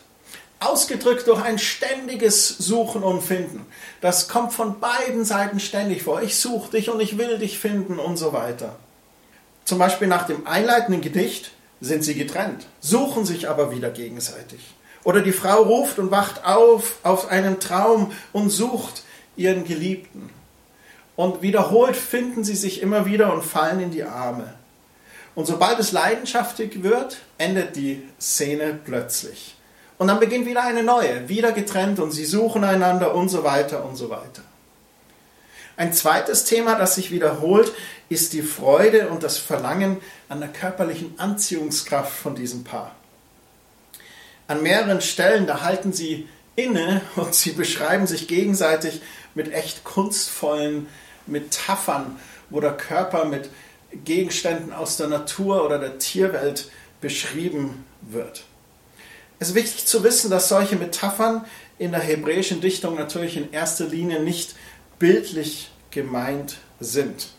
Ausgedrückt 0.60 1.26
durch 1.26 1.42
ein 1.42 1.58
ständiges 1.58 2.46
Suchen 2.46 3.02
und 3.02 3.20
Finden. 3.20 3.66
Das 4.00 4.28
kommt 4.28 4.52
von 4.52 4.78
beiden 4.78 5.24
Seiten 5.24 5.58
ständig 5.58 6.04
vor. 6.04 6.22
Ich 6.22 6.36
suche 6.36 6.70
dich 6.70 6.88
und 6.88 7.00
ich 7.00 7.18
will 7.18 7.38
dich 7.38 7.58
finden 7.58 7.98
und 7.98 8.16
so 8.16 8.32
weiter. 8.32 8.76
Zum 9.64 9.78
Beispiel 9.78 10.06
nach 10.06 10.28
dem 10.28 10.46
einleitenden 10.46 11.00
Gedicht 11.00 11.50
sind 11.80 12.04
sie 12.04 12.14
getrennt, 12.14 12.68
suchen 12.78 13.24
sich 13.24 13.48
aber 13.48 13.74
wieder 13.74 13.90
gegenseitig. 13.90 14.60
Oder 15.02 15.20
die 15.20 15.32
Frau 15.32 15.62
ruft 15.62 15.98
und 15.98 16.12
wacht 16.12 16.44
auf 16.44 16.98
auf 17.02 17.28
einen 17.28 17.58
Traum 17.58 18.12
und 18.32 18.50
sucht 18.50 19.02
ihren 19.36 19.64
Geliebten. 19.64 20.30
Und 21.22 21.40
wiederholt 21.40 21.94
finden 21.94 22.42
sie 22.42 22.56
sich 22.56 22.82
immer 22.82 23.06
wieder 23.06 23.32
und 23.32 23.44
fallen 23.44 23.78
in 23.78 23.92
die 23.92 24.02
Arme. 24.02 24.54
Und 25.36 25.46
sobald 25.46 25.78
es 25.78 25.92
leidenschaftlich 25.92 26.82
wird, 26.82 27.18
endet 27.38 27.76
die 27.76 28.02
Szene 28.20 28.76
plötzlich. 28.84 29.54
Und 29.98 30.08
dann 30.08 30.18
beginnt 30.18 30.46
wieder 30.46 30.64
eine 30.64 30.82
neue, 30.82 31.28
wieder 31.28 31.52
getrennt 31.52 32.00
und 32.00 32.10
sie 32.10 32.24
suchen 32.24 32.64
einander 32.64 33.14
und 33.14 33.28
so 33.28 33.44
weiter 33.44 33.84
und 33.84 33.94
so 33.94 34.10
weiter. 34.10 34.42
Ein 35.76 35.92
zweites 35.92 36.42
Thema, 36.42 36.74
das 36.74 36.96
sich 36.96 37.12
wiederholt, 37.12 37.72
ist 38.08 38.32
die 38.32 38.42
Freude 38.42 39.06
und 39.06 39.22
das 39.22 39.38
Verlangen 39.38 39.98
an 40.28 40.40
der 40.40 40.48
körperlichen 40.48 41.20
Anziehungskraft 41.20 42.18
von 42.18 42.34
diesem 42.34 42.64
Paar. 42.64 42.96
An 44.48 44.60
mehreren 44.64 45.00
Stellen, 45.00 45.46
da 45.46 45.60
halten 45.60 45.92
sie 45.92 46.28
inne 46.56 47.00
und 47.14 47.32
sie 47.32 47.52
beschreiben 47.52 48.08
sich 48.08 48.26
gegenseitig 48.26 49.02
mit 49.36 49.52
echt 49.52 49.84
kunstvollen 49.84 50.88
Metaphern, 51.26 52.18
wo 52.50 52.60
der 52.60 52.76
Körper 52.76 53.24
mit 53.24 53.50
Gegenständen 54.04 54.72
aus 54.72 54.96
der 54.96 55.08
Natur 55.08 55.64
oder 55.64 55.78
der 55.78 55.98
Tierwelt 55.98 56.70
beschrieben 57.00 57.84
wird. 58.00 58.44
Es 59.38 59.48
ist 59.48 59.54
wichtig 59.54 59.86
zu 59.86 60.04
wissen, 60.04 60.30
dass 60.30 60.48
solche 60.48 60.76
Metaphern 60.76 61.44
in 61.78 61.90
der 61.90 62.00
hebräischen 62.00 62.60
Dichtung 62.60 62.94
natürlich 62.94 63.36
in 63.36 63.52
erster 63.52 63.86
Linie 63.86 64.20
nicht 64.20 64.54
bildlich 64.98 65.72
gemeint 65.90 66.58
sind. 66.78 67.30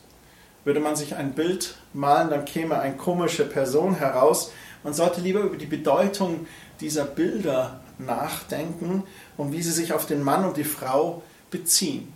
Würde 0.66 0.80
man 0.80 0.96
sich 0.96 1.16
ein 1.16 1.34
Bild 1.34 1.76
malen, 1.94 2.30
dann 2.30 2.46
käme 2.46 2.80
eine 2.80 2.98
komische 2.98 3.46
Person 3.46 3.96
heraus. 3.96 4.52
Man 4.84 4.94
sollte 4.94 5.22
lieber 5.22 5.42
über 5.42 5.58
die 5.58 5.66
Bedeutung 5.66 6.46
dieser 6.82 7.06
Bilder 7.06 7.82
nachdenken 8.00 9.04
und 9.38 9.54
wie 9.54 9.62
sie 9.62 9.72
sich 9.72 9.94
auf 9.94 10.06
den 10.06 10.24
Mann 10.24 10.46
und 10.46 10.58
die 10.58 10.64
Frau 10.64 11.22
beziehen. 11.52 12.14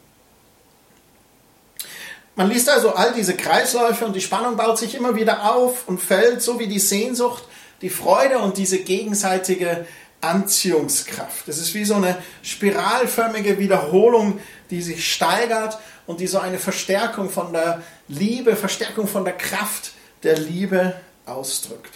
Man 2.38 2.52
liest 2.52 2.70
also 2.70 2.94
all 2.94 3.14
diese 3.14 3.36
Kreisläufe 3.36 4.06
und 4.06 4.16
die 4.16 4.22
Spannung 4.22 4.58
baut 4.58 4.78
sich 4.78 4.94
immer 4.94 5.16
wieder 5.16 5.56
auf 5.56 5.88
und 5.88 6.00
fällt, 6.00 6.44
so 6.44 6.60
wie 6.60 6.68
die 6.68 6.78
Sehnsucht, 6.78 7.44
die 7.82 7.90
Freude 7.90 8.38
und 8.38 8.58
diese 8.58 8.78
gegenseitige 8.78 9.88
Anziehungskraft. 10.22 11.48
Es 11.48 11.58
ist 11.58 11.74
wie 11.74 11.84
so 11.84 11.96
eine 11.96 12.16
spiralförmige 12.44 13.58
Wiederholung, 13.58 14.40
die 14.70 14.84
sich 14.84 15.12
steigert 15.12 15.80
und 16.06 16.20
die 16.20 16.28
so 16.28 16.38
eine 16.38 16.60
Verstärkung 16.60 17.32
von 17.32 17.54
der 17.54 17.82
Liebe, 18.08 18.56
Verstärkung 18.56 19.08
von 19.08 19.26
der 19.26 19.36
Kraft 19.36 19.94
der 20.22 20.38
Liebe 20.38 20.94
ausdrückt. 21.26 21.96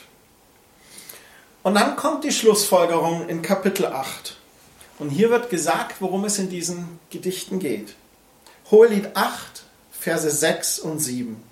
Und 1.62 1.76
dann 1.76 1.96
kommt 1.96 2.24
die 2.24 2.32
Schlussfolgerung 2.32 3.30
in 3.30 3.44
Kapitel 3.44 3.86
8. 3.86 4.38
Und 4.98 5.12
hier 5.12 5.30
wird 5.30 5.52
gesagt, 5.52 5.98
worum 6.00 6.26
es 6.26 6.40
in 6.40 6.50
diesen 6.50 7.00
Gedichten 7.12 7.60
geht. 7.60 7.94
Hohelied 8.72 9.16
8, 9.16 9.66
Verse 10.02 10.32
6 10.32 10.80
und 10.80 10.98
7. 10.98 11.44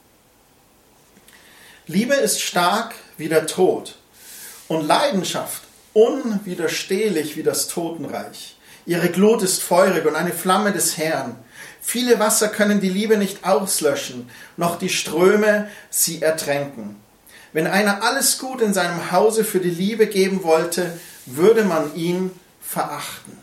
Liebe 1.86 2.16
ist 2.16 2.42
stark 2.42 2.96
wie 3.16 3.30
der 3.30 3.46
Tod 3.46 3.96
und 4.68 4.88
Leidenschaft 4.88 5.62
unwiderstehlich 5.94 7.38
wie 7.38 7.44
das 7.44 7.68
Totenreich. 7.68 8.58
Ihre 8.88 9.10
Glut 9.10 9.44
ist 9.44 9.62
feurig 9.62 10.04
und 10.08 10.16
eine 10.16 10.32
Flamme 10.32 10.72
des 10.72 10.98
Herrn. 10.98 11.36
Viele 11.80 12.18
Wasser 12.18 12.50
können 12.50 12.82
die 12.82 12.90
Liebe 12.90 13.18
nicht 13.18 13.46
auslöschen, 13.46 14.28
noch 14.58 14.80
die 14.80 14.90
Ströme 14.90 15.70
sie 15.92 16.24
ertränken. 16.24 16.96
Wenn 17.54 17.68
einer 17.68 18.02
alles 18.02 18.40
Gut 18.40 18.62
in 18.62 18.74
seinem 18.74 19.12
Hause 19.12 19.44
für 19.44 19.60
die 19.60 19.70
Liebe 19.70 20.08
geben 20.08 20.42
wollte, 20.42 21.00
würde 21.28 21.66
man 21.66 21.94
ihn 21.94 22.32
verachten. 22.60 23.38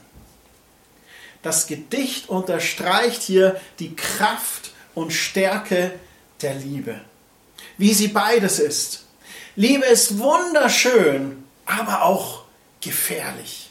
Das 1.43 1.69
Gedicht 1.69 2.29
unterstreicht 2.29 3.23
hier 3.23 3.61
die 3.79 3.95
Kraft 3.95 4.66
und 4.97 5.13
Stärke 5.13 5.93
der 6.43 6.55
Liebe. 6.55 7.01
Wie 7.79 7.95
sie 7.95 8.09
beides 8.09 8.59
ist. 8.59 9.05
Liebe 9.55 9.85
ist 9.85 10.19
wunderschön, 10.19 11.45
aber 11.67 12.03
auch 12.03 12.45
gefährlich. 12.81 13.71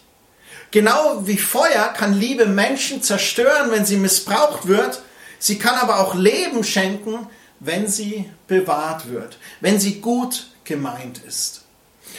Genau 0.71 1.25
wie 1.25 1.37
Feuer 1.37 1.93
kann 1.97 2.19
Liebe 2.19 2.45
Menschen 2.45 3.01
zerstören, 3.01 3.71
wenn 3.71 3.85
sie 3.85 3.97
missbraucht 3.97 4.67
wird. 4.67 5.01
Sie 5.39 5.57
kann 5.57 5.75
aber 5.75 5.99
auch 5.99 6.15
Leben 6.15 6.63
schenken, 6.63 7.27
wenn 7.59 7.87
sie 7.87 8.29
bewahrt 8.47 9.09
wird, 9.09 9.37
wenn 9.61 9.79
sie 9.79 10.01
gut 10.01 10.47
gemeint 10.63 11.21
ist. 11.27 11.63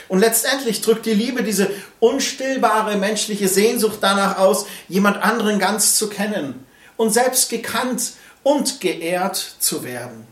Und 0.09 0.19
letztendlich 0.19 0.81
drückt 0.81 1.07
die 1.07 1.15
Liebe 1.15 1.43
diese 1.43 1.71
unstillbare 2.01 2.97
menschliche 2.97 3.49
Sehnsucht 3.49 3.99
danach 4.01 4.39
aus, 4.39 4.67
jemand 4.89 5.23
anderen 5.23 5.59
ganz 5.59 5.97
zu 5.97 6.09
kennen 6.09 6.67
und 6.97 7.11
selbst 7.11 7.51
gekannt 7.51 8.13
und 8.47 8.81
geehrt 8.81 9.57
zu 9.59 9.83
werden. 9.83 10.25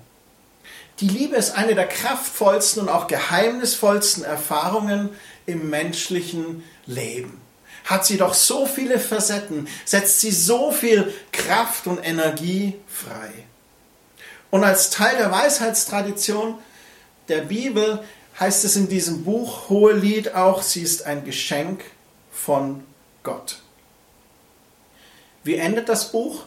Die 1.00 1.08
Liebe 1.08 1.34
ist 1.34 1.58
eine 1.58 1.74
der 1.74 1.88
kraftvollsten 1.88 2.82
und 2.82 2.88
auch 2.88 3.08
geheimnisvollsten 3.08 4.22
Erfahrungen 4.22 5.10
im 5.46 5.68
menschlichen 5.68 6.62
Leben. 6.86 7.40
Hat 7.86 8.06
sie 8.06 8.16
doch 8.16 8.34
so 8.34 8.66
viele 8.66 9.00
Facetten, 9.00 9.66
setzt 9.84 10.20
sie 10.20 10.30
so 10.30 10.70
viel 10.70 11.12
Kraft 11.32 11.88
und 11.88 11.98
Energie 12.06 12.74
frei. 12.86 13.32
Und 14.52 14.62
als 14.62 14.90
Teil 14.90 15.16
der 15.16 15.32
Weisheitstradition 15.32 16.60
der 17.26 17.40
Bibel 17.40 18.04
heißt 18.38 18.64
es 18.64 18.76
in 18.76 18.88
diesem 18.88 19.24
Buch 19.24 19.68
Hohelied 19.68 20.36
auch, 20.36 20.62
sie 20.62 20.82
ist 20.82 21.04
ein 21.04 21.24
Geschenk 21.24 21.82
von 22.30 22.84
Gott. 23.24 23.58
Wie 25.42 25.56
endet 25.56 25.88
das 25.88 26.12
Buch? 26.12 26.44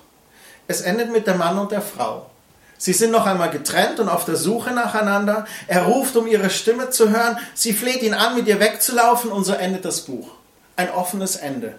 Es 0.68 0.82
endet 0.82 1.12
mit 1.12 1.28
dem 1.28 1.38
Mann 1.38 1.58
und 1.58 1.72
der 1.72 1.82
Frau. 1.82 2.30
Sie 2.78 2.94
sind 2.94 3.12
noch 3.12 3.26
einmal 3.26 3.50
getrennt 3.50 4.00
und 4.00 4.10
auf 4.10 4.26
der 4.26 4.36
Suche 4.36 4.72
nacheinander. 4.72 5.46
Er 5.68 5.86
ruft, 5.86 6.16
um 6.16 6.28
ihre 6.28 6.50
Stimme 6.50 6.90
zu 6.92 7.10
hören. 7.10 7.38
Sie 7.56 7.74
fleht 7.74 8.04
ihn 8.04 8.14
an, 8.14 8.36
mit 8.36 8.48
ihr 8.48 8.60
wegzulaufen 8.60 9.32
und 9.32 9.46
so 9.46 9.54
endet 9.54 9.86
das 9.86 10.02
Buch. 10.02 10.30
Ein 10.76 10.92
offenes 10.92 11.38
Ende. 11.38 11.76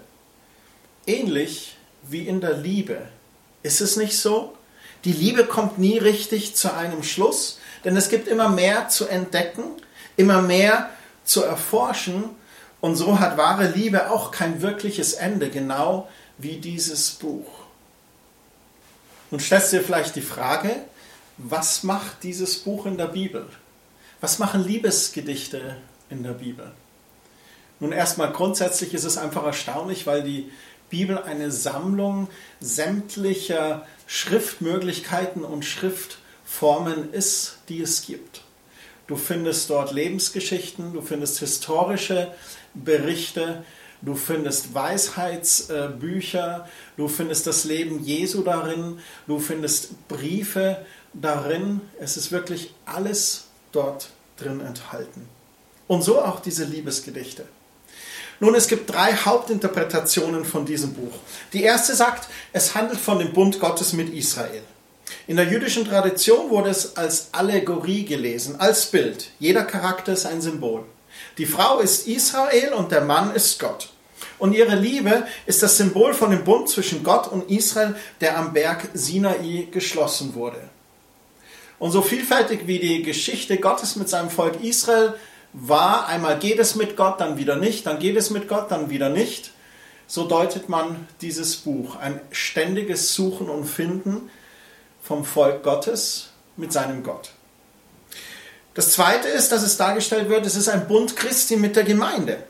Ähnlich 1.07 1.77
wie 2.03 2.27
in 2.27 2.41
der 2.41 2.55
Liebe. 2.55 2.99
Ist 3.63 3.81
es 3.81 3.97
nicht 3.97 4.19
so? 4.19 4.55
Die 5.05 5.13
Liebe 5.13 5.45
kommt 5.45 5.79
nie 5.79 5.99
richtig 5.99 6.57
zu 6.57 6.75
einem 6.75 7.05
Schluss, 7.05 7.61
denn 7.85 7.97
es 7.97 8.09
gibt 8.09 8.27
immer 8.27 8.49
mehr 8.49 8.89
zu 8.89 9.07
entdecken, 9.07 9.65
immer 10.17 10.43
mehr 10.43 10.89
zu 11.25 11.45
erforschen 11.45 12.25
und 12.81 12.97
so 12.97 13.21
hat 13.21 13.37
wahre 13.37 13.69
Liebe 13.69 14.11
auch 14.11 14.31
kein 14.31 14.63
wirkliches 14.63 15.15
Ende, 15.15 15.51
genau 15.51 16.09
wie 16.39 16.57
dieses 16.57 17.11
Buch. 17.11 17.47
Nun 19.31 19.41
stellst 19.41 19.73
dir 19.73 19.83
vielleicht 19.83 20.17
die 20.17 20.23
Frage, 20.23 20.71
was 21.37 21.83
macht 21.83 22.23
dieses 22.23 22.59
Buch 22.59 22.87
in 22.87 22.97
der 22.97 23.07
Bibel? 23.07 23.47
Was 24.21 24.39
machen 24.39 24.67
Liebesgedichte 24.67 25.77
in 26.11 26.23
der 26.23 26.33
Bibel? 26.33 26.73
Nun 27.81 27.93
erstmal 27.93 28.33
grundsätzlich 28.33 28.95
ist 28.95 29.05
es 29.05 29.19
einfach 29.19 29.45
erstaunlich, 29.45 30.07
weil 30.07 30.23
die 30.23 30.51
Bibel 30.91 31.19
eine 31.19 31.51
Sammlung 31.51 32.29
sämtlicher 32.61 33.87
Schriftmöglichkeiten 34.07 35.45
und 35.45 35.65
Schriftformen 35.65 37.13
ist, 37.13 37.59
die 37.69 37.83
es 37.83 38.07
gibt. 38.07 38.43
Du 39.07 39.17
findest 39.17 39.71
dort 39.71 39.93
Lebensgeschichten, 39.93 40.93
du 40.93 41.03
findest 41.03 41.39
historische 41.39 42.33
Berichte, 42.75 43.65
du 44.03 44.15
findest 44.15 44.75
Weisheitsbücher, 44.75 46.69
du 46.97 47.09
findest 47.09 47.47
das 47.47 47.65
Leben 47.65 48.03
Jesu 48.03 48.43
darin, 48.43 48.99
du 49.27 49.39
findest 49.39 50.09
Briefe 50.09 50.85
darin. 51.15 51.81
Es 51.99 52.17
ist 52.17 52.33
wirklich 52.33 52.75
alles 52.85 53.45
dort 53.73 54.11
drin 54.37 54.61
enthalten. 54.61 55.29
Und 55.87 56.03
so 56.03 56.21
auch 56.21 56.41
diese 56.41 56.65
Liebesgedichte. 56.65 57.45
Nun, 58.41 58.55
es 58.55 58.69
gibt 58.69 58.91
drei 58.91 59.15
Hauptinterpretationen 59.15 60.45
von 60.45 60.65
diesem 60.65 60.95
Buch. 60.95 61.15
Die 61.53 61.65
erste 61.65 61.97
sagt, 61.97 62.29
es 62.53 62.75
handelt 62.75 63.01
von 63.01 63.19
dem 63.19 63.33
Bund 63.33 63.59
Gottes 63.59 63.93
mit 63.93 64.13
Israel. 64.15 64.63
In 65.27 65.37
der 65.37 65.47
jüdischen 65.47 65.85
Tradition 65.85 66.51
wurde 66.51 66.71
es 66.71 66.97
als 66.97 67.29
Allegorie 67.33 68.05
gelesen, 68.05 68.61
als 68.61 68.87
Bild. 68.87 69.31
Jeder 69.41 69.65
Charakter 69.65 70.13
ist 70.13 70.27
ein 70.27 70.41
Symbol. 70.41 70.85
Die 71.39 71.47
Frau 71.47 71.79
ist 71.79 72.07
Israel 72.07 72.73
und 72.75 72.93
der 72.93 73.03
Mann 73.03 73.35
ist 73.35 73.59
Gott. 73.59 73.91
Und 74.39 74.53
ihre 74.53 74.77
Liebe 74.77 75.27
ist 75.47 75.63
das 75.63 75.77
Symbol 75.77 76.15
von 76.15 76.31
dem 76.31 76.45
Bund 76.45 76.69
zwischen 76.69 77.03
Gott 77.03 77.29
und 77.29 77.51
Israel, 77.51 77.97
der 78.21 78.39
am 78.39 78.53
Berg 78.53 78.89
Sinai 78.95 79.69
geschlossen 79.71 80.35
wurde. 80.35 80.61
Und 81.79 81.93
so 81.93 82.03
vielfältig 82.03 82.67
wie 82.67 82.79
die 82.79 83.03
Geschichte 83.03 83.59
Gottes 83.59 83.97
mit 83.97 84.09
seinem 84.09 84.31
Volk 84.31 84.63
Israel 84.63 85.15
war, 85.53 86.07
einmal 86.07 86.39
geht 86.39 86.59
es 86.59 86.75
mit 86.75 86.97
Gott, 86.97 87.21
dann 87.21 87.39
wieder 87.39 87.57
nicht, 87.57 87.87
dann 87.87 87.99
geht 87.99 88.17
es 88.17 88.31
mit 88.31 88.49
Gott, 88.49 88.71
dann 88.71 88.91
wieder 88.91 89.09
nicht, 89.09 89.53
so 90.07 90.27
deutet 90.27 90.69
man 90.69 91.07
dieses 91.21 91.57
Buch, 91.57 91.97
ein 91.97 92.21
ständiges 92.31 93.15
Suchen 93.15 93.49
und 93.49 93.65
Finden 93.65 94.31
vom 95.03 95.25
Volk 95.25 95.63
Gottes 95.63 96.31
mit 96.57 96.73
seinem 96.73 97.03
Gott. 97.03 97.31
Das 98.79 98.93
Zweite 98.93 99.27
ist, 99.27 99.51
dass 99.51 99.65
es 99.65 99.77
dargestellt 99.77 100.29
wird, 100.29 100.47
es 100.47 100.55
ist 100.55 100.69
ein 100.69 100.87
Bund 100.87 101.17
Christi 101.17 101.57
mit 101.57 101.75
der 101.75 101.83
Gemeinde. 101.83 102.45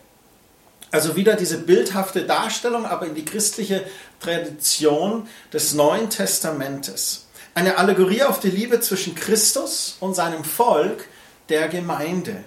Also 0.90 1.16
wieder 1.16 1.36
diese 1.36 1.56
bildhafte 1.56 2.26
Darstellung, 2.26 2.84
aber 2.84 3.06
in 3.06 3.14
die 3.14 3.24
christliche 3.24 3.82
Tradition 4.20 5.26
des 5.54 5.72
Neuen 5.72 6.10
Testamentes. 6.10 7.28
Eine 7.54 7.78
Allegorie 7.78 8.24
auf 8.24 8.40
die 8.40 8.50
Liebe 8.50 8.78
zwischen 8.80 9.14
Christus 9.14 9.96
und 10.00 10.12
seinem 10.12 10.44
Volk, 10.44 11.06
der 11.48 11.66
Gemeinde. 11.68 12.44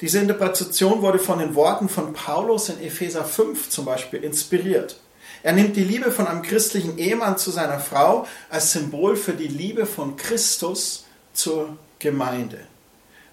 Diese 0.00 0.18
Interpretation 0.18 1.02
wurde 1.02 1.20
von 1.20 1.38
den 1.38 1.54
Worten 1.54 1.88
von 1.88 2.12
Paulus 2.14 2.68
in 2.68 2.82
Epheser 2.82 3.24
5 3.24 3.70
zum 3.70 3.84
Beispiel 3.84 4.24
inspiriert. 4.24 4.96
Er 5.44 5.52
nimmt 5.52 5.76
die 5.76 5.84
Liebe 5.84 6.10
von 6.10 6.26
einem 6.26 6.42
christlichen 6.42 6.98
Ehemann 6.98 7.38
zu 7.38 7.52
seiner 7.52 7.78
Frau 7.78 8.26
als 8.50 8.72
Symbol 8.72 9.14
für 9.14 9.34
die 9.34 9.46
Liebe 9.46 9.86
von 9.86 10.16
Christus 10.16 11.04
zur 11.32 11.76
Gemeinde. 12.00 12.71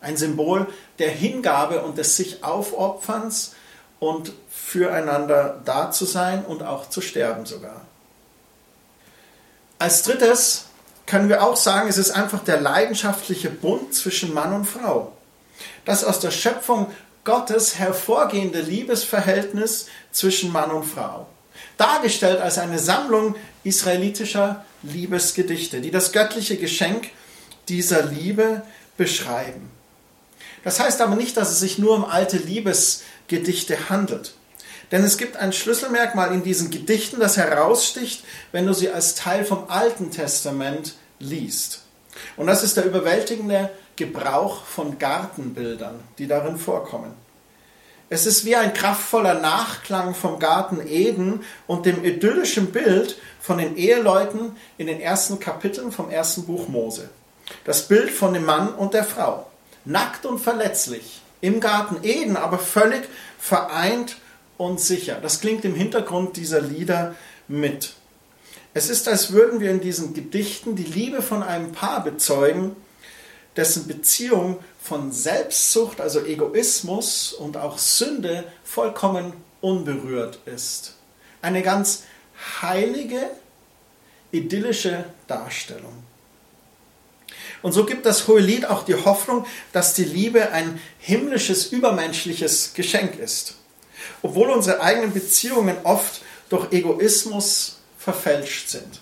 Ein 0.02 0.18
Symbol 0.18 0.68
der 0.98 1.10
Hingabe 1.10 1.82
und 1.84 1.98
des 1.98 2.16
sich 2.16 2.44
aufopferns 2.44 3.56
und 4.00 4.32
füreinander 4.50 5.62
da 5.66 5.92
zu 5.92 6.06
sein 6.06 6.46
und 6.46 6.64
auch 6.64 6.90
zu 6.90 7.02
sterben 7.02 7.46
sogar. 7.46 7.82
Als 9.78 10.04
drittes 10.04 10.66
können 11.06 11.30
wir 11.30 11.44
auch 11.44 11.56
sagen, 11.56 11.90
es 11.90 11.98
ist 11.98 12.12
einfach 12.12 12.44
der 12.44 12.62
leidenschaftliche 12.62 13.50
Bund 13.50 13.94
zwischen 13.94 14.34
Mann 14.34 14.54
und 14.54 14.66
Frau 14.66 15.14
das 15.86 16.04
aus 16.04 16.20
der 16.20 16.32
Schöpfung 16.32 16.88
Gottes 17.24 17.78
hervorgehende 17.78 18.62
Liebesverhältnis 18.62 19.88
zwischen 20.12 20.52
Mann 20.52 20.72
und 20.72 20.84
Frau. 20.84 21.28
Dargestellt 21.78 22.40
als 22.40 22.58
eine 22.58 22.80
Sammlung 22.80 23.36
israelitischer 23.64 24.66
Liebesgedichte, 24.84 25.82
die 25.82 25.92
das 25.92 26.12
göttliche 26.12 26.58
Geschenk 26.58 27.10
dieser 27.68 28.04
Liebe 28.04 28.64
beschreiben. 28.98 29.70
Das 30.64 30.80
heißt 30.80 31.02
aber 31.02 31.16
nicht, 31.16 31.38
dass 31.38 31.52
es 31.52 31.60
sich 31.60 31.78
nur 31.78 31.96
um 31.96 32.06
alte 32.06 32.38
Liebesgedichte 32.38 33.90
handelt. 33.90 34.34
Denn 34.92 35.04
es 35.04 35.18
gibt 35.18 35.38
ein 35.38 35.54
Schlüsselmerkmal 35.54 36.34
in 36.34 36.44
diesen 36.44 36.72
Gedichten, 36.72 37.20
das 37.20 37.38
heraussticht, 37.38 38.24
wenn 38.52 38.66
du 38.66 38.74
sie 38.74 38.90
als 38.90 39.16
Teil 39.16 39.46
vom 39.46 39.70
Alten 39.70 40.12
Testament 40.12 40.96
liest. 41.20 41.84
Und 42.38 42.48
das 42.48 42.64
ist 42.64 42.76
der 42.76 42.86
überwältigende 42.86 43.70
Gebrauch 43.96 44.64
von 44.64 44.98
Gartenbildern, 44.98 46.00
die 46.18 46.28
darin 46.28 46.58
vorkommen. 46.58 47.14
Es 48.12 48.26
ist 48.26 48.44
wie 48.44 48.56
ein 48.56 48.74
kraftvoller 48.74 49.36
Nachklang 49.36 50.16
vom 50.16 50.40
Garten 50.40 50.86
Eden 50.88 51.44
und 51.68 51.86
dem 51.86 52.04
idyllischen 52.04 52.72
Bild 52.72 53.18
von 53.40 53.60
den 53.60 53.78
Eheleuten 53.78 54.56
in 54.80 54.88
den 54.88 55.00
ersten 55.00 55.40
Kapiteln 55.40 55.92
vom 55.92 56.10
ersten 56.10 56.46
Buch 56.46 56.68
Mose. 56.68 57.10
Das 57.66 57.88
Bild 57.88 58.10
von 58.10 58.34
dem 58.34 58.46
Mann 58.46 58.74
und 58.74 58.96
der 58.96 59.04
Frau. 59.04 59.49
Nackt 59.86 60.26
und 60.26 60.40
verletzlich. 60.40 61.22
Im 61.42 61.60
Garten 61.60 62.04
Eden, 62.04 62.36
aber 62.36 62.60
völlig 62.60 63.08
vereint 63.38 64.18
und 64.58 64.80
sicher. 64.80 65.20
Das 65.22 65.40
klingt 65.40 65.64
im 65.66 65.76
Hintergrund 65.76 66.36
dieser 66.38 66.62
Lieder 66.62 67.16
mit. 67.48 67.94
Es 68.74 68.90
ist, 68.90 69.08
als 69.08 69.32
würden 69.32 69.60
wir 69.60 69.72
in 69.72 69.82
diesen 69.82 70.14
Gedichten 70.14 70.76
die 70.76 70.84
Liebe 70.84 71.22
von 71.22 71.42
einem 71.42 71.72
Paar 71.72 72.04
bezeugen, 72.04 72.76
dessen 73.56 73.88
Beziehung 73.88 74.60
von 74.82 75.12
Selbstsucht, 75.12 76.02
also 76.02 76.24
Egoismus 76.24 77.34
und 77.34 77.58
auch 77.58 77.78
Sünde 77.78 78.46
vollkommen 78.64 79.34
unberührt 79.62 80.40
ist. 80.46 80.96
Eine 81.42 81.62
ganz 81.62 82.04
heilige, 82.62 83.30
idyllische 84.32 85.06
Darstellung. 85.28 86.04
Und 87.62 87.74
so 87.74 87.86
gibt 87.86 88.06
das 88.06 88.28
Hohelied 88.28 88.66
auch 88.66 88.84
die 88.84 88.96
Hoffnung, 88.96 89.46
dass 89.74 89.94
die 89.94 90.06
Liebe 90.06 90.52
ein 90.52 90.80
himmlisches, 91.00 91.68
übermenschliches 91.68 92.74
Geschenk 92.74 93.20
ist. 93.20 93.56
Obwohl 94.22 94.50
unsere 94.50 94.82
eigenen 94.82 95.14
Beziehungen 95.14 95.76
oft 95.84 96.22
durch 96.50 96.72
Egoismus 96.72 97.78
verfälscht 97.98 98.70
sind. 98.70 99.02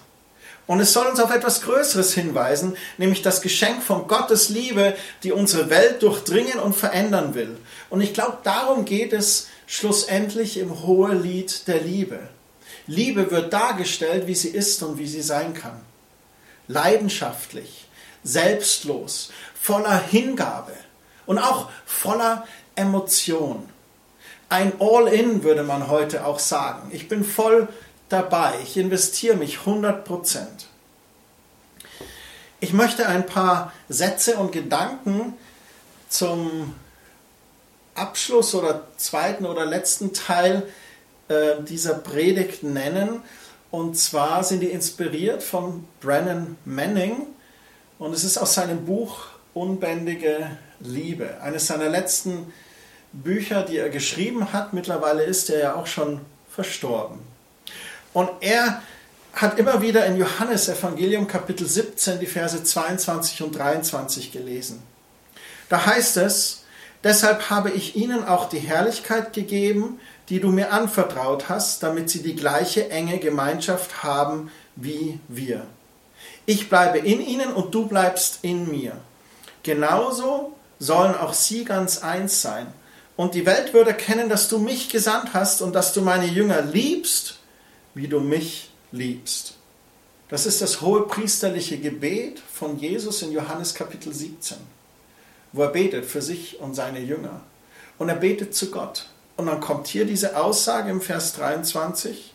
Und 0.67 0.82
es 0.82 0.91
soll 0.91 1.08
uns 1.08 1.22
auf 1.22 1.34
etwas 1.34 1.62
Größeres 1.62 2.13
hinweisen, 2.13 2.76
nämlich 2.98 3.22
das 3.22 3.41
Geschenk 3.41 3.82
von 3.82 4.08
Gottes 4.08 4.50
Liebe, 4.50 4.96
die 5.24 5.32
unsere 5.32 5.70
Welt 5.70 6.04
durchdringen 6.04 6.60
und 6.60 6.76
verändern 6.76 7.36
will. 7.36 7.58
Und 7.89 8.02
ich 8.02 8.13
glaube, 8.13 8.39
darum 8.43 8.84
geht 8.84 9.13
es 9.13 9.48
schlussendlich 9.65 10.58
im 10.58 10.84
Hohelied 10.84 11.67
der 11.67 11.80
Liebe. 11.80 12.20
Liebe 12.86 13.32
wird 13.32 13.54
dargestellt, 13.54 14.28
wie 14.28 14.36
sie 14.36 14.50
ist 14.50 14.84
und 14.84 15.00
wie 15.00 15.08
sie 15.08 15.22
sein 15.22 15.54
kann. 15.54 15.80
Leidenschaftlich, 16.67 17.87
selbstlos, 18.23 19.32
voller 19.60 19.97
Hingabe 19.97 20.73
und 21.25 21.39
auch 21.39 21.69
voller 21.86 22.45
Emotion. 22.75 23.69
Ein 24.49 24.73
All-in 24.80 25.43
würde 25.43 25.63
man 25.63 25.89
heute 25.89 26.25
auch 26.25 26.39
sagen. 26.39 26.89
Ich 26.93 27.10
bin 27.10 27.23
voll 27.23 27.67
dabei. 28.10 28.56
Ich 28.63 28.77
investiere 28.77 29.36
mich 29.36 29.60
100 29.60 30.06
Prozent. 30.06 30.67
Ich 32.60 32.73
möchte 32.73 33.08
ein 33.08 33.25
paar 33.25 33.73
Sätze 33.89 34.38
und 34.38 34.51
Gedanken 34.51 35.34
zum 36.10 36.73
Abschluss 37.93 38.56
oder 38.56 38.88
zweiten 38.97 39.45
oder 39.45 39.65
letzten 39.65 40.13
Teil 40.13 40.63
äh, 41.27 41.62
dieser 41.63 41.95
Predigt 41.95 42.63
nennen. 42.63 43.21
Und 43.69 43.97
zwar 43.97 44.43
sind 44.43 44.62
die 44.62 44.71
inspiriert 44.71 45.43
von 45.43 45.86
Brennan 45.99 46.58
Manning. 46.63 47.27
Und 47.99 48.13
es 48.13 48.23
ist 48.23 48.38
aus 48.38 48.53
seinem 48.53 48.86
Buch 48.86 49.25
Unbändige 49.53 50.51
Liebe. 50.79 51.41
Eines 51.41 51.67
seiner 51.67 51.89
letzten 51.89 52.53
Bücher, 53.12 53.63
die 53.63 53.77
er 53.77 53.89
geschrieben 53.89 54.53
hat. 54.53 54.73
Mittlerweile 54.73 55.23
ist 55.23 55.49
er 55.49 55.60
ja 55.60 55.75
auch 55.75 55.88
schon 55.88 56.21
verstorben. 56.49 57.19
Und 58.13 58.29
er 58.41 58.81
hat 59.33 59.60
immer 59.60 59.81
wieder 59.81 60.05
in 60.05 60.17
Johannes 60.17 60.69
Evangelium 60.69 61.27
Kapitel 61.27 61.67
17 61.67 62.19
die 62.19 62.25
Verse 62.25 62.63
22 62.63 63.43
und 63.43 63.57
23 63.57 64.31
gelesen. 64.31 64.81
Da 65.69 65.86
heißt 65.86 66.17
es, 66.17 66.63
deshalb 67.03 67.49
habe 67.49 67.71
ich 67.71 67.95
ihnen 67.95 68.23
auch 68.23 68.49
die 68.49 68.60
Herrlichkeit 68.60 69.33
gegeben, 69.33 69.99
die 70.29 70.39
du 70.39 70.49
mir 70.49 70.71
anvertraut 70.71 71.49
hast, 71.49 71.83
damit 71.83 72.10
sie 72.10 72.21
die 72.21 72.36
gleiche 72.36 72.89
enge 72.89 73.19
Gemeinschaft 73.19 74.03
haben 74.03 74.51
wie 74.75 75.19
wir. 75.27 75.65
Ich 76.47 76.69
bleibe 76.69 76.97
in 76.97 77.21
ihnen 77.21 77.53
und 77.53 77.75
du 77.75 77.88
bleibst 77.88 78.39
in 78.41 78.71
mir. 78.71 78.93
Genauso 79.62 80.55
sollen 80.79 81.13
auch 81.13 81.33
sie 81.33 81.63
ganz 81.63 81.99
eins 82.01 82.41
sein. 82.41 82.65
Und 83.15 83.36
die 83.36 83.45
Welt 83.45 83.73
würde 83.75 83.91
erkennen, 83.91 84.29
dass 84.29 84.49
du 84.49 84.57
mich 84.57 84.89
gesandt 84.89 85.33
hast 85.33 85.62
und 85.62 85.73
dass 85.73 85.93
du 85.93 86.01
meine 86.01 86.25
Jünger 86.25 86.62
liebst 86.62 87.38
wie 87.97 88.07
du 88.07 88.19
mich 88.19 88.69
liebst. 88.91 89.55
Das 90.29 90.45
ist 90.45 90.62
das 90.62 90.81
hohe 90.81 91.07
priesterliche 91.07 91.79
Gebet 91.79 92.39
von 92.39 92.77
Jesus 92.77 93.23
in 93.23 93.31
Johannes 93.31 93.73
Kapitel 93.73 94.13
17, 94.13 94.57
wo 95.51 95.63
er 95.63 95.69
betet 95.69 96.05
für 96.05 96.21
sich 96.21 96.60
und 96.60 96.75
seine 96.75 96.99
Jünger. 96.99 97.41
Und 97.97 98.10
er 98.10 98.15
betet 98.15 98.53
zu 98.53 98.69
Gott. 98.69 99.10
Und 99.36 99.47
dann 99.47 99.62
kommt 99.62 99.88
hier 99.88 100.05
diese 100.05 100.38
Aussage 100.38 100.91
im 100.91 101.01
Vers 101.01 101.33
23. 101.33 102.33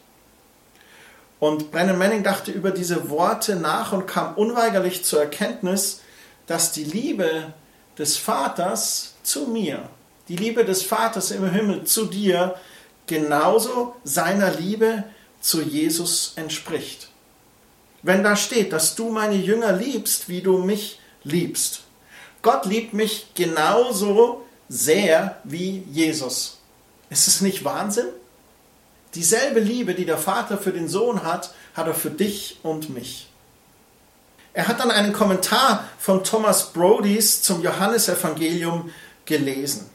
Und 1.43 1.73
Brennan 1.73 1.99
Manning 1.99 2.23
dachte 2.23 2.53
über 2.53 2.71
diese 2.71 3.11
Worte 3.11 3.57
nach 3.57 3.93
und 3.93 4.07
kam 4.07 4.37
unweigerlich 4.37 5.05
zur 5.05 5.23
Erkenntnis, 5.23 6.01
dass 6.47 6.71
die 6.71 6.85
Liebe 6.85 7.53
des 7.99 8.17
Vaters 8.17 9.15
zu 9.25 9.49
mir, 9.49 9.89
die 10.29 10.37
Liebe 10.37 10.65
des 10.65 10.85
Vaters 10.85 11.33
im 11.33 11.51
Himmel 11.51 11.83
zu 11.83 12.05
dir, 12.05 12.55
genauso 13.09 13.97
seiner 14.05 14.53
Liebe 14.53 15.03
zu 15.41 15.63
Jesus 15.63 16.35
entspricht. 16.37 17.09
Wenn 18.03 18.23
da 18.23 18.37
steht, 18.37 18.73
dass 18.73 18.95
du 18.95 19.11
meine 19.11 19.35
Jünger 19.35 19.73
liebst, 19.73 20.29
wie 20.29 20.43
du 20.43 20.59
mich 20.59 21.01
liebst. 21.25 21.81
Gott 22.43 22.67
liebt 22.67 22.95
mich 22.95 23.35
genauso 23.35 24.47
sehr 24.69 25.41
wie 25.43 25.83
Jesus. 25.91 26.59
Ist 27.11 27.27
es 27.27 27.41
nicht 27.41 27.65
Wahnsinn? 27.65 28.07
Dieselbe 29.15 29.61
Liebe, 29.61 29.95
die 29.95 30.07
der 30.07 30.19
Vater 30.19 30.57
für 30.57 30.73
den 30.73 30.89
Sohn 30.89 31.23
hat, 31.23 31.55
hat 31.75 31.87
er 31.87 31.95
für 31.95 32.11
dich 32.11 32.59
und 32.63 32.91
mich. 32.91 33.29
Er 34.55 34.69
hat 34.69 34.81
dann 34.81 34.91
einen 34.91 35.13
Kommentar 35.13 35.89
von 35.99 36.25
Thomas 36.25 36.73
Brodys 36.73 37.43
zum 37.43 37.63
Johannesevangelium 37.63 38.91
gelesen. 39.25 39.89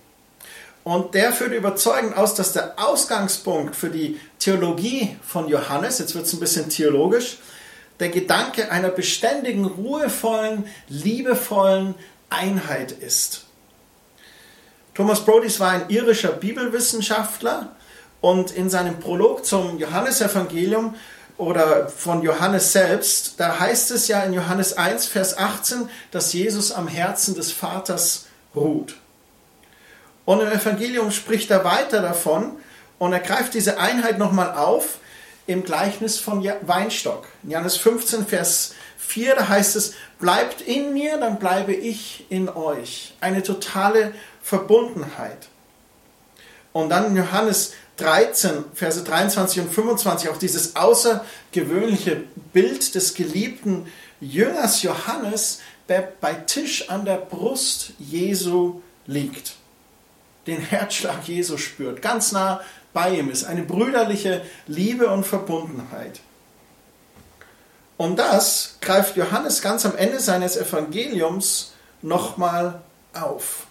Und 0.83 1.15
der 1.15 1.33
führt 1.33 1.51
überzeugend 1.51 2.15
aus, 2.15 2.33
dass 2.33 2.53
der 2.53 2.79
Ausgangspunkt 2.79 3.75
für 3.75 3.89
die 3.89 4.19
Theologie 4.39 5.17
von 5.21 5.47
Johannes, 5.47 5.99
jetzt 5.99 6.15
wird 6.15 6.25
es 6.25 6.33
ein 6.33 6.39
bisschen 6.39 6.69
theologisch, 6.69 7.39
der 7.99 8.09
Gedanke 8.09 8.71
einer 8.71 8.89
beständigen, 8.89 9.65
ruhevollen, 9.65 10.65
liebevollen 10.87 11.95
Einheit 12.29 12.91
ist. 12.91 13.45
Thomas 14.93 15.25
Brodys 15.25 15.59
war 15.59 15.71
ein 15.71 15.89
irischer 15.89 16.31
Bibelwissenschaftler 16.31 17.75
und 18.27 18.51
in 18.51 18.69
seinem 18.69 18.99
Prolog 18.99 19.45
zum 19.45 19.77
Johannesevangelium 19.77 20.95
oder 21.37 21.87
von 21.87 22.21
Johannes 22.23 22.73
selbst, 22.73 23.35
da 23.39 23.57
heißt 23.57 23.89
es 23.91 24.09
ja 24.09 24.21
in 24.23 24.33
Johannes 24.33 24.75
1, 24.75 25.05
Vers 25.07 25.37
18, 25.37 25.89
dass 26.11 26.33
Jesus 26.33 26.73
am 26.73 26.89
Herzen 26.89 27.35
des 27.35 27.53
Vaters 27.53 28.25
ruht. 28.53 28.97
Und 30.25 30.41
im 30.41 30.51
Evangelium 30.51 31.11
spricht 31.11 31.51
er 31.51 31.63
weiter 31.63 32.01
davon 32.01 32.57
und 32.99 33.13
er 33.13 33.21
greift 33.21 33.53
diese 33.53 33.79
Einheit 33.79 34.17
nochmal 34.17 34.55
auf 34.55 34.97
im 35.45 35.63
Gleichnis 35.63 36.19
von 36.19 36.45
Weinstock. 36.63 37.29
In 37.43 37.51
Johannes 37.51 37.77
15, 37.77 38.27
Vers 38.27 38.73
4, 38.97 39.35
da 39.35 39.47
heißt 39.47 39.77
es, 39.77 39.93
bleibt 40.19 40.59
in 40.59 40.91
mir, 40.91 41.17
dann 41.17 41.39
bleibe 41.39 41.73
ich 41.73 42.25
in 42.27 42.49
euch. 42.49 43.15
Eine 43.21 43.41
totale 43.41 44.13
Verbundenheit. 44.41 45.47
Und 46.73 46.89
dann 46.89 47.05
in 47.05 47.15
Johannes 47.15 47.71
13, 47.97 48.65
Verse 48.73 49.03
23 49.03 49.61
und 49.61 49.73
25 49.73 50.29
auch 50.29 50.37
dieses 50.37 50.75
außergewöhnliche 50.75 52.23
Bild 52.53 52.95
des 52.95 53.13
geliebten 53.13 53.87
Jüngers 54.19 54.83
Johannes, 54.83 55.59
der 55.89 56.11
bei 56.19 56.33
Tisch 56.33 56.89
an 56.89 57.05
der 57.05 57.17
Brust 57.17 57.93
Jesu 57.99 58.81
liegt, 59.05 59.55
den 60.47 60.59
Herzschlag 60.61 61.27
Jesu 61.27 61.57
spürt, 61.57 62.01
ganz 62.01 62.31
nah 62.31 62.61
bei 62.93 63.15
ihm 63.15 63.29
ist, 63.29 63.43
eine 63.43 63.63
brüderliche 63.63 64.41
Liebe 64.65 65.07
und 65.07 65.25
Verbundenheit. 65.25 66.19
Und 67.97 68.17
das 68.17 68.77
greift 68.81 69.17
Johannes 69.17 69.61
ganz 69.61 69.85
am 69.85 69.95
Ende 69.95 70.19
seines 70.19 70.55
Evangeliums 70.55 71.73
nochmal 72.01 72.81
auf. 73.13 73.66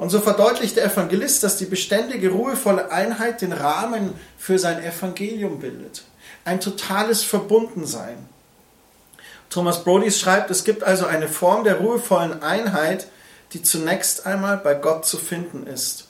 Und 0.00 0.08
so 0.08 0.18
verdeutlicht 0.18 0.76
der 0.76 0.86
Evangelist, 0.86 1.42
dass 1.42 1.58
die 1.58 1.66
beständige, 1.66 2.30
ruhevolle 2.30 2.90
Einheit 2.90 3.42
den 3.42 3.52
Rahmen 3.52 4.14
für 4.38 4.58
sein 4.58 4.82
Evangelium 4.82 5.60
bildet. 5.60 6.04
Ein 6.42 6.58
totales 6.58 7.22
Verbundensein. 7.22 8.16
Thomas 9.50 9.84
Brody 9.84 10.10
schreibt, 10.10 10.50
es 10.50 10.64
gibt 10.64 10.84
also 10.84 11.04
eine 11.04 11.28
Form 11.28 11.64
der 11.64 11.80
ruhevollen 11.80 12.42
Einheit, 12.42 13.08
die 13.52 13.62
zunächst 13.62 14.24
einmal 14.24 14.56
bei 14.56 14.72
Gott 14.72 15.04
zu 15.04 15.18
finden 15.18 15.66
ist, 15.66 16.06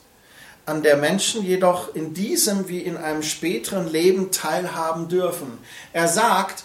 an 0.65 0.83
der 0.83 0.95
Menschen 0.95 1.43
jedoch 1.43 1.93
in 1.93 2.13
diesem 2.13 2.69
wie 2.69 2.79
in 2.79 2.95
einem 2.95 3.23
späteren 3.23 3.91
Leben 3.91 4.31
teilhaben 4.31 5.09
dürfen. 5.09 5.57
Er 5.91 6.07
sagt, 6.07 6.63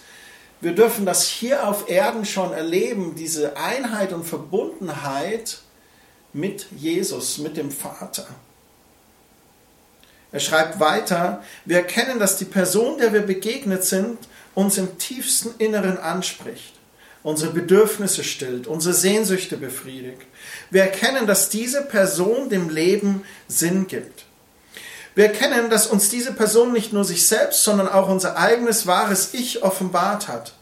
wir 0.61 0.77
dürfen 0.77 1.05
das 1.05 1.27
hier 1.27 1.67
auf 1.67 1.91
Erden 1.91 2.25
schon 2.25 2.53
erleben, 2.53 3.17
diese 3.17 3.57
Einheit 3.57 4.13
und 4.13 4.23
Verbundenheit 4.23 5.59
mit 6.37 6.67
Jesus, 6.77 7.39
mit 7.39 7.57
dem 7.57 7.71
Vater. 7.71 8.27
Er 10.33 10.41
schreibt 10.41 10.79
weiter, 10.81 11.43
wir 11.65 11.79
erkennen, 11.79 12.19
dass 12.19 12.37
die 12.37 12.45
Person, 12.45 12.99
der 12.99 13.13
wir 13.13 13.23
begegnet 13.23 13.85
sind, 13.85 14.19
uns 14.55 14.77
im 14.77 14.99
tiefsten 14.99 15.55
Inneren 15.59 15.99
anspricht, 15.99 16.75
unsere 17.23 17.53
Bedürfnisse 17.53 18.23
stillt, 18.23 18.67
unsere 18.67 18.95
Sehnsüchte 18.95 19.57
befriedigt. 19.57 20.23
Wir 20.71 20.83
erkennen, 20.83 21.27
dass 21.27 21.49
diese 21.49 21.83
Person 21.83 22.51
dem 22.51 22.69
Leben 22.69 23.25
Sinn 23.49 23.87
gibt. 23.87 24.25
Wir 25.15 25.27
erkennen, 25.27 25.71
dass 25.71 25.87
uns 25.87 26.11
diese 26.11 26.35
Person 26.35 26.73
nicht 26.73 26.93
nur 26.93 27.05
sich 27.05 27.27
selbst, 27.27 27.65
sondern 27.65 27.89
auch 27.89 28.11
unser 28.11 28.37
eigenes 28.37 28.87
wahres 28.87 29.33
Ich 29.33 29.63
offenbart 29.63 30.29
hat. 30.29 30.53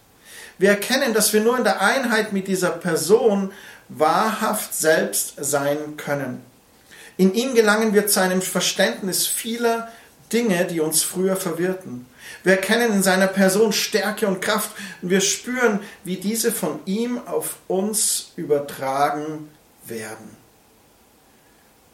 Wir 0.59 0.71
erkennen, 0.71 1.15
dass 1.15 1.33
wir 1.33 1.41
nur 1.41 1.59
in 1.59 1.65
der 1.65 1.81
Einheit 1.81 2.33
mit 2.33 2.47
dieser 2.47 2.71
Person 2.71 3.51
wahrhaft 3.89 4.75
selbst 4.75 5.35
sein 5.39 5.97
können. 5.97 6.43
In 7.17 7.35
ihm 7.35 7.55
gelangen 7.55 7.95
wir 7.95 8.07
zu 8.07 8.21
einem 8.21 8.43
Verständnis 8.43 9.27
vieler 9.27 9.89
Dinge, 10.33 10.65
die 10.65 10.81
uns 10.81 11.03
früher 11.03 11.37
verwirrten. 11.37 12.07
Wir 12.43 12.55
erkennen 12.55 12.93
in 12.93 13.03
seiner 13.03 13.29
Person 13.29 13.73
Stärke 13.73 14.27
und 14.27 14.41
Kraft 14.41 14.71
und 15.01 15.11
wir 15.11 15.21
spüren, 15.21 15.81
wie 16.03 16.17
diese 16.17 16.51
von 16.51 16.81
ihm 16.87 17.21
auf 17.27 17.57
uns 17.69 18.33
übertragen 18.37 19.51
werden. 19.85 20.37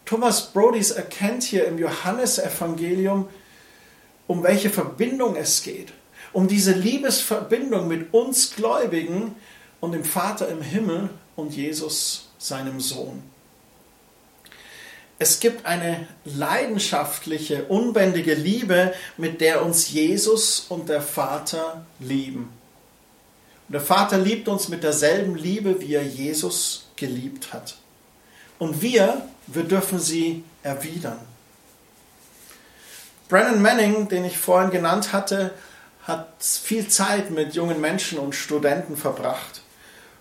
Thomas 0.07 0.53
Brodys 0.53 0.90
erkennt 0.90 1.42
hier 1.42 1.66
im 1.66 1.79
Johannesevangelium, 1.79 3.29
um 4.26 4.42
welche 4.42 4.70
Verbindung 4.70 5.37
es 5.37 5.62
geht. 5.62 5.92
Um 6.33 6.48
diese 6.48 6.72
Liebesverbindung 6.72 7.88
mit 7.88 8.14
uns 8.14 8.55
Gläubigen 8.55 9.37
und 9.81 9.92
dem 9.92 10.05
Vater 10.05 10.48
im 10.48 10.62
Himmel 10.62 11.11
und 11.40 11.55
Jesus, 11.55 12.29
seinem 12.38 12.81
Sohn. 12.81 13.22
Es 15.18 15.38
gibt 15.40 15.66
eine 15.66 16.09
leidenschaftliche, 16.24 17.64
unbändige 17.64 18.35
Liebe, 18.35 18.94
mit 19.18 19.42
der 19.42 19.64
uns 19.64 19.90
Jesus 19.90 20.66
und 20.68 20.88
der 20.88 21.03
Vater 21.03 21.85
lieben. 21.98 22.50
Und 23.68 23.72
der 23.74 23.83
Vater 23.83 24.16
liebt 24.16 24.48
uns 24.48 24.68
mit 24.68 24.83
derselben 24.83 25.37
Liebe, 25.37 25.81
wie 25.81 25.94
er 25.94 26.03
Jesus 26.03 26.88
geliebt 26.96 27.53
hat. 27.53 27.76
Und 28.59 28.81
wir, 28.81 29.29
wir 29.46 29.64
dürfen 29.64 30.00
sie 30.00 30.42
erwidern. 30.62 31.18
Brennan 33.29 33.62
Manning, 33.62 34.09
den 34.09 34.24
ich 34.24 34.38
vorhin 34.38 34.70
genannt 34.70 35.12
hatte, 35.12 35.53
hat 36.03 36.33
viel 36.40 36.88
Zeit 36.88 37.31
mit 37.31 37.55
jungen 37.55 37.81
Menschen 37.81 38.18
und 38.18 38.35
Studenten 38.35 38.96
verbracht. 38.96 39.60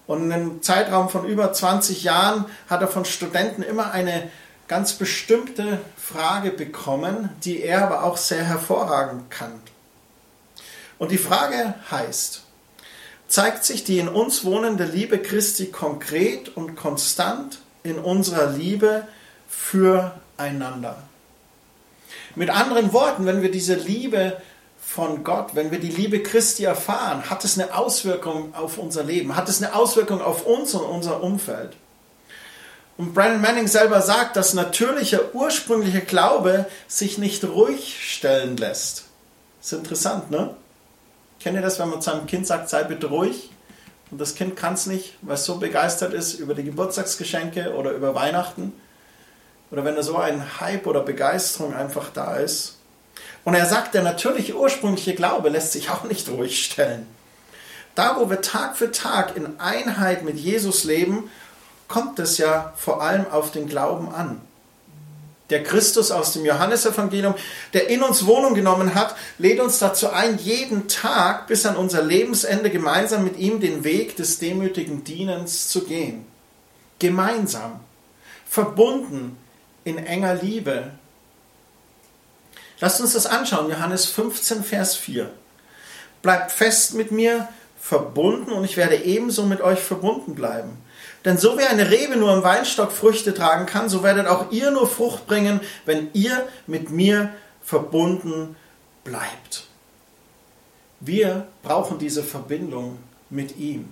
Und 0.10 0.24
in 0.24 0.32
einem 0.32 0.64
Zeitraum 0.64 1.08
von 1.08 1.28
über 1.28 1.54
20 1.54 2.02
Jahren 2.02 2.46
hat 2.68 2.82
er 2.82 2.88
von 2.88 3.06
Studenten 3.06 3.62
immer 3.62 3.92
eine 3.92 4.32
ganz 4.68 4.94
bestimmte 4.94 5.80
Frage 5.98 6.50
bekommen, 6.50 7.30
die 7.44 7.62
er 7.62 7.84
aber 7.86 8.04
auch 8.04 8.18
sehr 8.18 8.44
hervorragend 8.44 9.30
kann. 9.30 9.52
Und 10.98 11.12
die 11.12 11.20
Frage 11.20 11.76
heißt, 11.92 12.42
zeigt 13.28 13.64
sich 13.64 13.84
die 13.84 14.00
in 14.00 14.10
uns 14.10 14.44
wohnende 14.44 14.86
Liebe 14.86 15.20
Christi 15.20 15.68
konkret 15.68 16.58
und 16.58 16.76
konstant 16.76 17.60
in 17.84 18.00
unserer 18.00 18.50
Liebe 18.50 19.08
füreinander? 19.48 21.04
Mit 22.34 22.50
anderen 22.50 22.94
Worten, 22.94 23.28
wenn 23.28 23.44
wir 23.44 23.52
diese 23.52 23.76
Liebe 23.76 24.42
von 24.90 25.24
Gott, 25.24 25.54
wenn 25.54 25.70
wir 25.70 25.80
die 25.80 25.92
Liebe 25.92 26.24
Christi 26.24 26.64
erfahren, 26.64 27.30
hat 27.30 27.46
es 27.46 27.60
eine 27.60 27.76
Auswirkung 27.76 28.56
auf 28.56 28.80
unser 28.80 29.04
Leben, 29.04 29.36
hat 29.36 29.48
es 29.48 29.62
eine 29.62 29.76
Auswirkung 29.76 30.20
auf 30.20 30.48
uns 30.48 30.74
und 30.74 30.82
unser 30.82 31.22
Umfeld. 31.22 31.76
Und 32.98 33.14
Brandon 33.14 33.40
Manning 33.40 33.68
selber 33.68 34.02
sagt, 34.02 34.36
dass 34.36 34.56
natürlicher, 34.56 35.36
ursprünglicher 35.36 36.02
Glaube 36.02 36.66
sich 36.88 37.20
nicht 37.20 37.44
ruhig 37.44 37.98
stellen 38.02 38.58
lässt. 38.58 39.06
ist 39.62 39.74
interessant, 39.74 40.32
ne? 40.32 40.56
Kennt 41.40 41.56
ihr 41.56 41.62
das, 41.62 41.78
wenn 41.78 41.90
man 41.90 42.02
zu 42.02 42.12
einem 42.12 42.26
Kind 42.26 42.48
sagt, 42.48 42.68
sei 42.68 42.84
bitte 42.84 43.08
ruhig? 43.08 43.52
Und 44.10 44.20
das 44.20 44.34
Kind 44.34 44.56
kann 44.56 44.74
es 44.74 44.88
nicht, 44.88 45.14
weil 45.22 45.36
es 45.36 45.46
so 45.46 45.60
begeistert 45.60 46.16
ist 46.16 46.34
über 46.34 46.56
die 46.56 46.64
Geburtstagsgeschenke 46.64 47.76
oder 47.76 47.92
über 47.92 48.16
Weihnachten. 48.16 48.74
Oder 49.70 49.86
wenn 49.86 49.96
da 49.96 50.02
so 50.02 50.18
ein 50.18 50.60
Hype 50.60 50.88
oder 50.88 51.02
Begeisterung 51.02 51.76
einfach 51.76 52.10
da 52.12 52.38
ist. 52.38 52.79
Und 53.50 53.56
er 53.56 53.66
sagt, 53.66 53.96
der 53.96 54.04
natürliche 54.04 54.56
ursprüngliche 54.56 55.16
Glaube 55.16 55.50
lässt 55.50 55.72
sich 55.72 55.90
auch 55.90 56.04
nicht 56.04 56.30
ruhig 56.30 56.64
stellen. 56.64 57.08
Da, 57.96 58.18
wo 58.20 58.30
wir 58.30 58.42
Tag 58.42 58.78
für 58.78 58.92
Tag 58.92 59.36
in 59.36 59.60
Einheit 59.60 60.24
mit 60.24 60.38
Jesus 60.38 60.84
leben, 60.84 61.32
kommt 61.88 62.20
es 62.20 62.38
ja 62.38 62.74
vor 62.78 63.02
allem 63.02 63.26
auf 63.26 63.52
den 63.52 63.68
Glauben 63.68 64.14
an. 64.14 64.40
Der 65.50 65.64
Christus 65.64 66.12
aus 66.12 66.34
dem 66.34 66.46
Johannesevangelium, 66.46 67.34
der 67.74 67.90
in 67.90 68.04
uns 68.04 68.28
Wohnung 68.28 68.54
genommen 68.54 68.94
hat, 68.94 69.16
lädt 69.40 69.60
uns 69.60 69.80
dazu 69.80 70.12
ein, 70.12 70.38
jeden 70.38 70.88
Tag 70.88 71.48
bis 71.48 71.66
an 71.66 71.76
unser 71.76 72.04
Lebensende 72.04 72.70
gemeinsam 72.70 73.24
mit 73.24 73.40
ihm 73.40 73.60
den 73.60 73.84
Weg 73.84 74.16
des 74.16 74.38
demütigen 74.38 75.04
Dienens 75.04 75.70
zu 75.70 75.86
gehen. 75.86 76.24
Gemeinsam, 77.00 77.80
verbunden 78.48 79.38
in 79.86 79.98
enger 79.98 80.36
Liebe. 80.36 80.92
Lasst 82.80 83.02
uns 83.02 83.14
das 83.14 83.26
anschauen, 83.26 83.70
Johannes 83.70 84.06
15, 84.06 84.64
Vers 84.64 84.96
4. 84.96 85.30
Bleibt 86.22 86.52
fest 86.52 86.94
mit 86.94 87.12
mir, 87.12 87.48
verbunden 87.80 88.52
und 88.52 88.64
ich 88.64 88.78
werde 88.78 89.04
ebenso 89.04 89.46
mit 89.46 89.62
euch 89.62 89.80
verbunden 89.80 90.36
bleiben. 90.36 90.78
Denn 91.26 91.38
so 91.38 91.58
wie 91.58 91.64
eine 91.64 91.90
Rebe 91.90 92.16
nur 92.16 92.34
im 92.34 92.44
Weinstock 92.44 92.92
Früchte 92.92 93.34
tragen 93.34 93.66
kann, 93.66 93.90
so 93.90 94.04
werdet 94.04 94.28
auch 94.28 94.52
ihr 94.52 94.72
nur 94.72 94.88
Frucht 94.88 95.28
bringen, 95.28 95.60
wenn 95.86 96.10
ihr 96.14 96.48
mit 96.68 96.90
mir 96.90 97.34
verbunden 97.64 98.56
bleibt. 99.04 99.66
Wir 101.00 101.48
brauchen 101.64 102.00
diese 102.00 102.24
Verbindung 102.24 103.00
mit 103.30 103.58
ihm. 103.58 103.92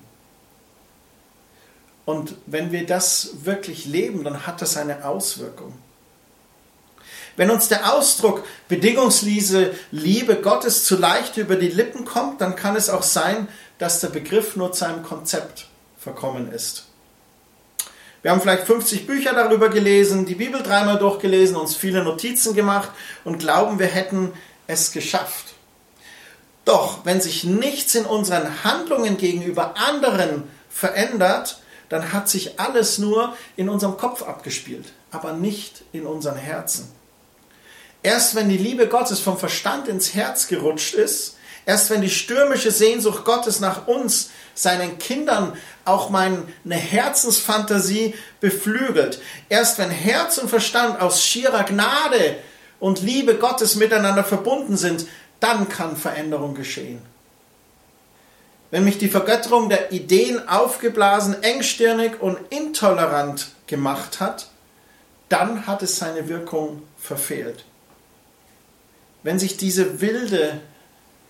Und 2.06 2.36
wenn 2.45 2.71
wir 2.71 2.86
das 2.86 3.43
wirklich 3.43 3.86
leben, 3.86 4.23
dann 4.23 4.47
hat 4.47 4.62
das 4.62 4.78
eine 4.78 5.06
Auswirkung. 5.06 5.73
Wenn 7.38 7.52
uns 7.52 7.67
der 7.69 7.93
Ausdruck 7.93 8.43
bedingungslose 8.67 9.73
Liebe 9.91 10.41
Gottes 10.41 10.86
zu 10.86 10.97
leicht 10.97 11.38
über 11.38 11.56
die 11.56 11.69
Lippen 11.69 12.04
kommt, 12.04 12.41
dann 12.41 12.56
kann 12.56 12.76
es 12.76 12.89
auch 12.89 13.04
sein, 13.04 13.47
dass 13.78 14.00
der 14.00 14.10
Begriff 14.10 14.56
nur 14.56 14.73
zu 14.73 14.86
einem 14.86 15.04
Konzept 15.04 15.67
verkommen 16.00 16.52
ist. 16.52 16.88
Wir 18.23 18.32
haben 18.32 18.41
vielleicht 18.41 18.65
50 18.65 19.06
Bücher 19.06 19.34
darüber 19.34 19.69
gelesen, 19.69 20.26
die 20.26 20.34
Bibel 20.36 20.63
dreimal 20.63 20.97
durchgelesen, 20.97 21.56
uns 21.56 21.76
viele 21.76 22.04
Notizen 22.04 22.56
gemacht 22.56 22.89
und 23.23 23.38
glauben, 23.38 23.78
wir 23.78 23.86
hätten 23.86 24.34
es 24.65 24.91
geschafft. 24.91 25.54
Doch 26.65 27.06
wenn 27.06 27.21
sich 27.21 27.43
nichts 27.43 27.93
in 27.93 28.06
unseren 28.06 28.63
Handlungen 28.63 29.17
gegenüber 29.17 29.76
anderen 29.78 30.43
verändert, 30.69 31.62
dann 31.89 32.12
hat 32.12 32.28
sich 32.28 32.60
alles 32.60 32.97
nur 32.97 33.38
in 33.56 33.69
unserem 33.69 33.95
Kopf 33.95 34.23
abgespielt, 34.23 34.91
aber 35.12 35.34
nicht 35.34 35.84
in 35.93 36.08
unseren 36.08 36.36
Herzen. 36.36 36.96
Erst 38.08 38.36
wenn 38.36 38.48
die 38.48 38.56
Liebe 38.56 38.88
Gottes 38.88 39.20
vom 39.20 39.38
Verstand 39.38 39.89
ins 39.89 40.13
Herz 40.13 40.48
gerutscht 40.48 40.93
ist, 40.93 41.36
erst 41.65 41.89
wenn 41.89 42.00
die 42.00 42.10
stürmische 42.10 42.72
Sehnsucht 42.72 43.26
Gottes 43.26 43.60
nach 43.60 43.86
uns, 43.86 44.30
seinen 44.56 44.98
Kindern, 44.98 45.58
auch 45.84 46.10
meine 46.10 46.46
Herzensfantasie 46.70 48.13
beflügelt, 48.39 49.20
erst 49.50 49.78
wenn 49.78 49.89
Herz 49.89 50.38
und 50.38 50.48
Verstand 50.48 51.02
aus 51.02 51.22
schierer 51.22 51.65
Gnade 51.65 52.38
und 52.80 53.02
Liebe 53.02 53.36
Gottes 53.36 53.76
miteinander 53.76 54.24
verbunden 54.24 54.78
sind, 54.78 55.06
dann 55.41 55.67
kann 55.67 55.98
Veränderung 55.98 56.56
geschehen. 56.56 57.02
Wenn 58.72 58.86
mich 58.86 59.00
die 59.00 59.10
Vergötterung 59.10 59.67
der 59.67 59.91
Ideen 59.91 60.48
aufgeblasen, 60.48 61.43
engstirnig 61.43 62.22
und 62.22 62.38
intolerant 62.52 63.50
gemacht 63.67 64.22
hat, 64.22 64.48
dann 65.28 65.67
hat 65.67 65.84
es 65.84 65.98
seine 65.98 66.30
Wirkung 66.30 66.84
verfehlt 66.98 67.65
wenn 69.27 69.39
sich 69.39 69.57
diese 69.57 69.99
wilde 69.99 70.61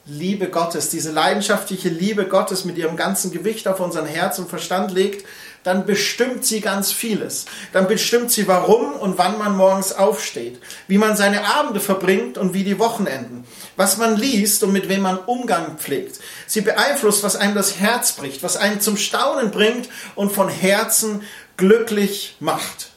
Liebe 0.06 0.50
Gottes, 0.50 0.90
diese 0.90 1.12
leidenschaftliche 1.12 1.90
Liebe 1.90 2.28
Gottes 2.28 2.64
mit 2.64 2.78
ihrem 2.78 2.96
ganzen 2.96 3.32
Gewicht 3.32 3.68
auf 3.68 3.80
unseren 3.80 4.06
Herz 4.06 4.38
und 4.38 4.52
Verstand 4.52 4.92
legt, 4.92 5.26
dann 5.64 5.88
bestimmt 5.88 6.46
sie 6.46 6.62
ganz 6.62 6.92
vieles. 6.92 7.46
Dann 7.74 7.88
bestimmt 7.88 8.30
sie, 8.30 8.48
warum 8.48 8.94
und 8.94 9.18
wann 9.18 9.40
man 9.40 9.58
morgens 9.58 9.94
aufsteht, 9.94 10.60
wie 10.88 11.00
man 11.00 11.18
seine 11.18 11.44
Abende 11.46 11.80
verbringt 11.80 12.38
und 12.38 12.54
wie 12.54 12.64
die 12.64 12.78
Wochenenden, 12.78 13.46
was 13.78 13.98
man 13.98 14.16
liest 14.16 14.62
und 14.62 14.74
mit 14.74 14.90
wem 14.90 15.02
man 15.02 15.18
Umgang 15.18 15.80
pflegt. 15.80 16.20
Sie 16.46 16.62
beeinflusst, 16.62 17.24
was 17.24 17.36
einem 17.36 17.56
das 17.56 17.80
Herz 17.80 18.12
bricht, 18.12 18.44
was 18.44 18.58
einen 18.58 18.80
zum 18.80 18.98
Staunen 18.98 19.50
bringt 19.50 19.90
und 20.14 20.32
von 20.32 20.50
Herzen 20.50 21.24
glücklich 21.58 22.38
macht. 22.40 22.92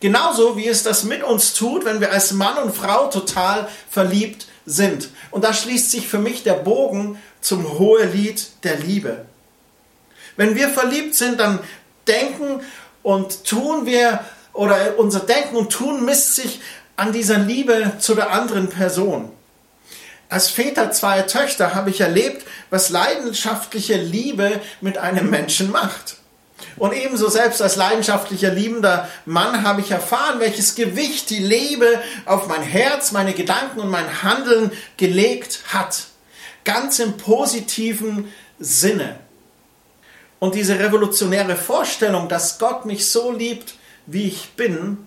Genauso 0.00 0.56
wie 0.56 0.68
es 0.68 0.82
das 0.82 1.04
mit 1.04 1.22
uns 1.22 1.54
tut, 1.54 1.84
wenn 1.84 2.00
wir 2.00 2.12
als 2.12 2.32
Mann 2.32 2.58
und 2.58 2.74
Frau 2.76 3.08
total 3.08 3.68
verliebt 3.88 4.46
sind. 4.66 5.08
Und 5.30 5.44
da 5.44 5.54
schließt 5.54 5.90
sich 5.90 6.06
für 6.06 6.18
mich 6.18 6.42
der 6.42 6.54
Bogen 6.54 7.20
zum 7.40 7.78
Hohelied 7.78 8.46
der 8.64 8.76
Liebe. 8.78 9.24
Wenn 10.36 10.54
wir 10.54 10.68
verliebt 10.68 11.14
sind, 11.14 11.40
dann 11.40 11.60
denken 12.06 12.60
und 13.02 13.44
tun 13.44 13.86
wir, 13.86 14.20
oder 14.52 14.98
unser 14.98 15.20
Denken 15.20 15.56
und 15.56 15.72
Tun 15.72 16.04
misst 16.04 16.34
sich 16.34 16.60
an 16.96 17.12
dieser 17.12 17.38
Liebe 17.38 17.92
zu 17.98 18.14
der 18.14 18.30
anderen 18.32 18.68
Person. 18.68 19.30
Als 20.28 20.50
Väter 20.50 20.90
zweier 20.90 21.26
Töchter 21.26 21.74
habe 21.74 21.90
ich 21.90 22.00
erlebt, 22.00 22.44
was 22.70 22.90
leidenschaftliche 22.90 23.96
Liebe 23.96 24.60
mit 24.80 24.98
einem 24.98 25.30
Menschen 25.30 25.70
macht. 25.70 26.16
Und 26.76 26.92
ebenso 26.92 27.28
selbst 27.28 27.60
als 27.60 27.76
leidenschaftlicher, 27.76 28.50
liebender 28.50 29.08
Mann 29.24 29.62
habe 29.62 29.80
ich 29.80 29.90
erfahren, 29.90 30.40
welches 30.40 30.74
Gewicht 30.74 31.30
die 31.30 31.38
Liebe 31.38 32.00
auf 32.24 32.48
mein 32.48 32.62
Herz, 32.62 33.12
meine 33.12 33.34
Gedanken 33.34 33.80
und 33.80 33.90
mein 33.90 34.22
Handeln 34.22 34.72
gelegt 34.96 35.60
hat. 35.68 36.06
Ganz 36.64 36.98
im 36.98 37.16
positiven 37.16 38.32
Sinne. 38.58 39.18
Und 40.38 40.54
diese 40.54 40.78
revolutionäre 40.78 41.56
Vorstellung, 41.56 42.28
dass 42.28 42.58
Gott 42.58 42.84
mich 42.84 43.10
so 43.10 43.32
liebt, 43.32 43.74
wie 44.06 44.28
ich 44.28 44.50
bin 44.50 45.06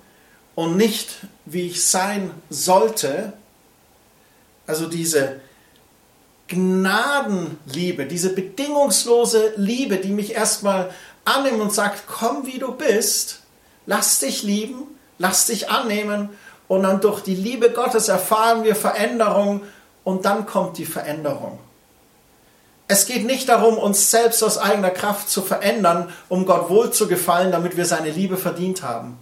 und 0.56 0.76
nicht 0.76 1.10
wie 1.46 1.68
ich 1.68 1.86
sein 1.86 2.32
sollte, 2.50 3.34
also 4.68 4.88
diese 4.88 5.40
Gnadenliebe, 6.50 8.06
diese 8.06 8.34
bedingungslose 8.34 9.54
Liebe, 9.56 9.98
die 9.98 10.10
mich 10.10 10.34
erstmal 10.34 10.90
annimmt 11.26 11.62
und 11.62 11.74
sagt, 11.74 12.04
komm 12.08 12.46
wie 12.46 12.60
du 12.60 12.74
bist, 12.74 13.42
lass 13.86 14.20
dich 14.20 14.44
lieben, 14.44 14.84
lass 15.18 15.46
dich 15.48 15.70
annehmen 15.70 16.30
und 16.68 16.84
dann 16.84 17.02
durch 17.02 17.22
die 17.22 17.36
Liebe 17.36 17.72
Gottes 17.72 18.08
erfahren 18.08 18.64
wir 18.64 18.76
Veränderung 18.76 19.64
und 20.04 20.26
dann 20.26 20.46
kommt 20.46 20.78
die 20.78 20.86
Veränderung. 20.86 21.60
Es 22.88 23.06
geht 23.06 23.26
nicht 23.26 23.50
darum, 23.50 23.78
uns 23.78 24.10
selbst 24.10 24.44
aus 24.44 24.58
eigener 24.58 24.90
Kraft 24.90 25.30
zu 25.30 25.44
verändern, 25.44 26.12
um 26.28 26.46
Gott 26.46 26.70
wohl 26.70 26.92
zu 26.92 27.08
gefallen, 27.08 27.52
damit 27.52 27.78
wir 27.78 27.86
seine 27.86 28.10
Liebe 28.10 28.36
verdient 28.36 28.82
haben. 28.82 29.20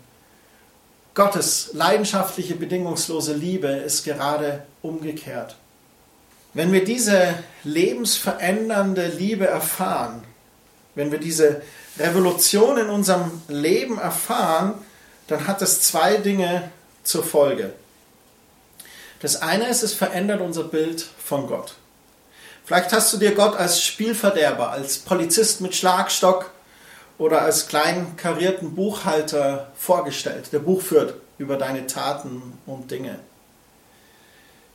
Gottes 1.13 1.71
leidenschaftliche, 1.73 2.55
bedingungslose 2.55 3.33
Liebe 3.33 3.67
ist 3.67 4.05
gerade 4.05 4.63
umgekehrt. 4.81 5.55
Wenn 6.53 6.71
wir 6.71 6.85
diese 6.85 7.33
lebensverändernde 7.63 9.07
Liebe 9.07 9.47
erfahren, 9.47 10.23
wenn 10.95 11.11
wir 11.11 11.19
diese 11.19 11.61
Revolution 11.99 12.77
in 12.77 12.89
unserem 12.89 13.41
Leben 13.47 13.97
erfahren, 13.97 14.75
dann 15.27 15.47
hat 15.47 15.61
es 15.61 15.81
zwei 15.81 16.17
Dinge 16.17 16.71
zur 17.03 17.23
Folge. 17.23 17.73
Das 19.19 19.41
eine 19.41 19.67
ist, 19.67 19.83
es 19.83 19.93
verändert 19.93 20.41
unser 20.41 20.63
Bild 20.63 21.05
von 21.23 21.47
Gott. 21.47 21.75
Vielleicht 22.65 22.91
hast 22.91 23.13
du 23.13 23.17
dir 23.17 23.33
Gott 23.33 23.55
als 23.55 23.81
Spielverderber, 23.81 24.71
als 24.71 24.99
Polizist 24.99 25.61
mit 25.61 25.75
Schlagstock 25.75 26.51
oder 27.17 27.41
als 27.41 27.67
kleinen 27.67 28.15
karierten 28.17 28.75
Buchhalter 28.75 29.71
vorgestellt, 29.75 30.49
der 30.51 30.59
Buch 30.59 30.81
führt 30.81 31.15
über 31.37 31.55
deine 31.55 31.87
Taten 31.87 32.59
und 32.65 32.91
Dinge. 32.91 33.19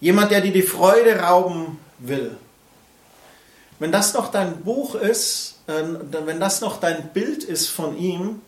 Jemand, 0.00 0.30
der 0.30 0.40
dir 0.40 0.52
die 0.52 0.62
Freude 0.62 1.20
rauben 1.20 1.78
will. 1.98 2.36
Wenn 3.82 3.90
das 3.90 4.14
noch 4.14 4.30
dein 4.30 4.60
Buch 4.62 4.94
ist, 4.94 5.56
wenn 5.66 6.38
das 6.38 6.60
noch 6.60 6.78
dein 6.78 7.08
Bild 7.08 7.42
ist 7.42 7.68
von 7.68 7.98
ihm, 7.98 8.40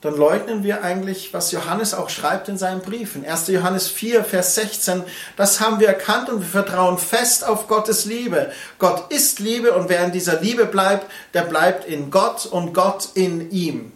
dann 0.00 0.16
leugnen 0.16 0.64
wir 0.64 0.82
eigentlich, 0.82 1.32
was 1.32 1.52
Johannes 1.52 1.94
auch 1.94 2.10
schreibt 2.10 2.48
in 2.48 2.58
seinen 2.58 2.80
Briefen. 2.80 3.24
1. 3.24 3.46
Johannes 3.46 3.86
4, 3.86 4.24
Vers 4.24 4.56
16, 4.56 5.04
das 5.36 5.60
haben 5.60 5.78
wir 5.78 5.86
erkannt 5.86 6.30
und 6.30 6.40
wir 6.40 6.48
vertrauen 6.48 6.98
fest 6.98 7.46
auf 7.46 7.68
Gottes 7.68 8.06
Liebe. 8.06 8.50
Gott 8.80 9.12
ist 9.12 9.38
Liebe 9.38 9.72
und 9.72 9.88
wer 9.88 10.04
in 10.04 10.10
dieser 10.10 10.40
Liebe 10.40 10.66
bleibt, 10.66 11.08
der 11.32 11.42
bleibt 11.42 11.84
in 11.84 12.10
Gott 12.10 12.44
und 12.44 12.74
Gott 12.74 13.10
in 13.14 13.52
ihm. 13.52 13.92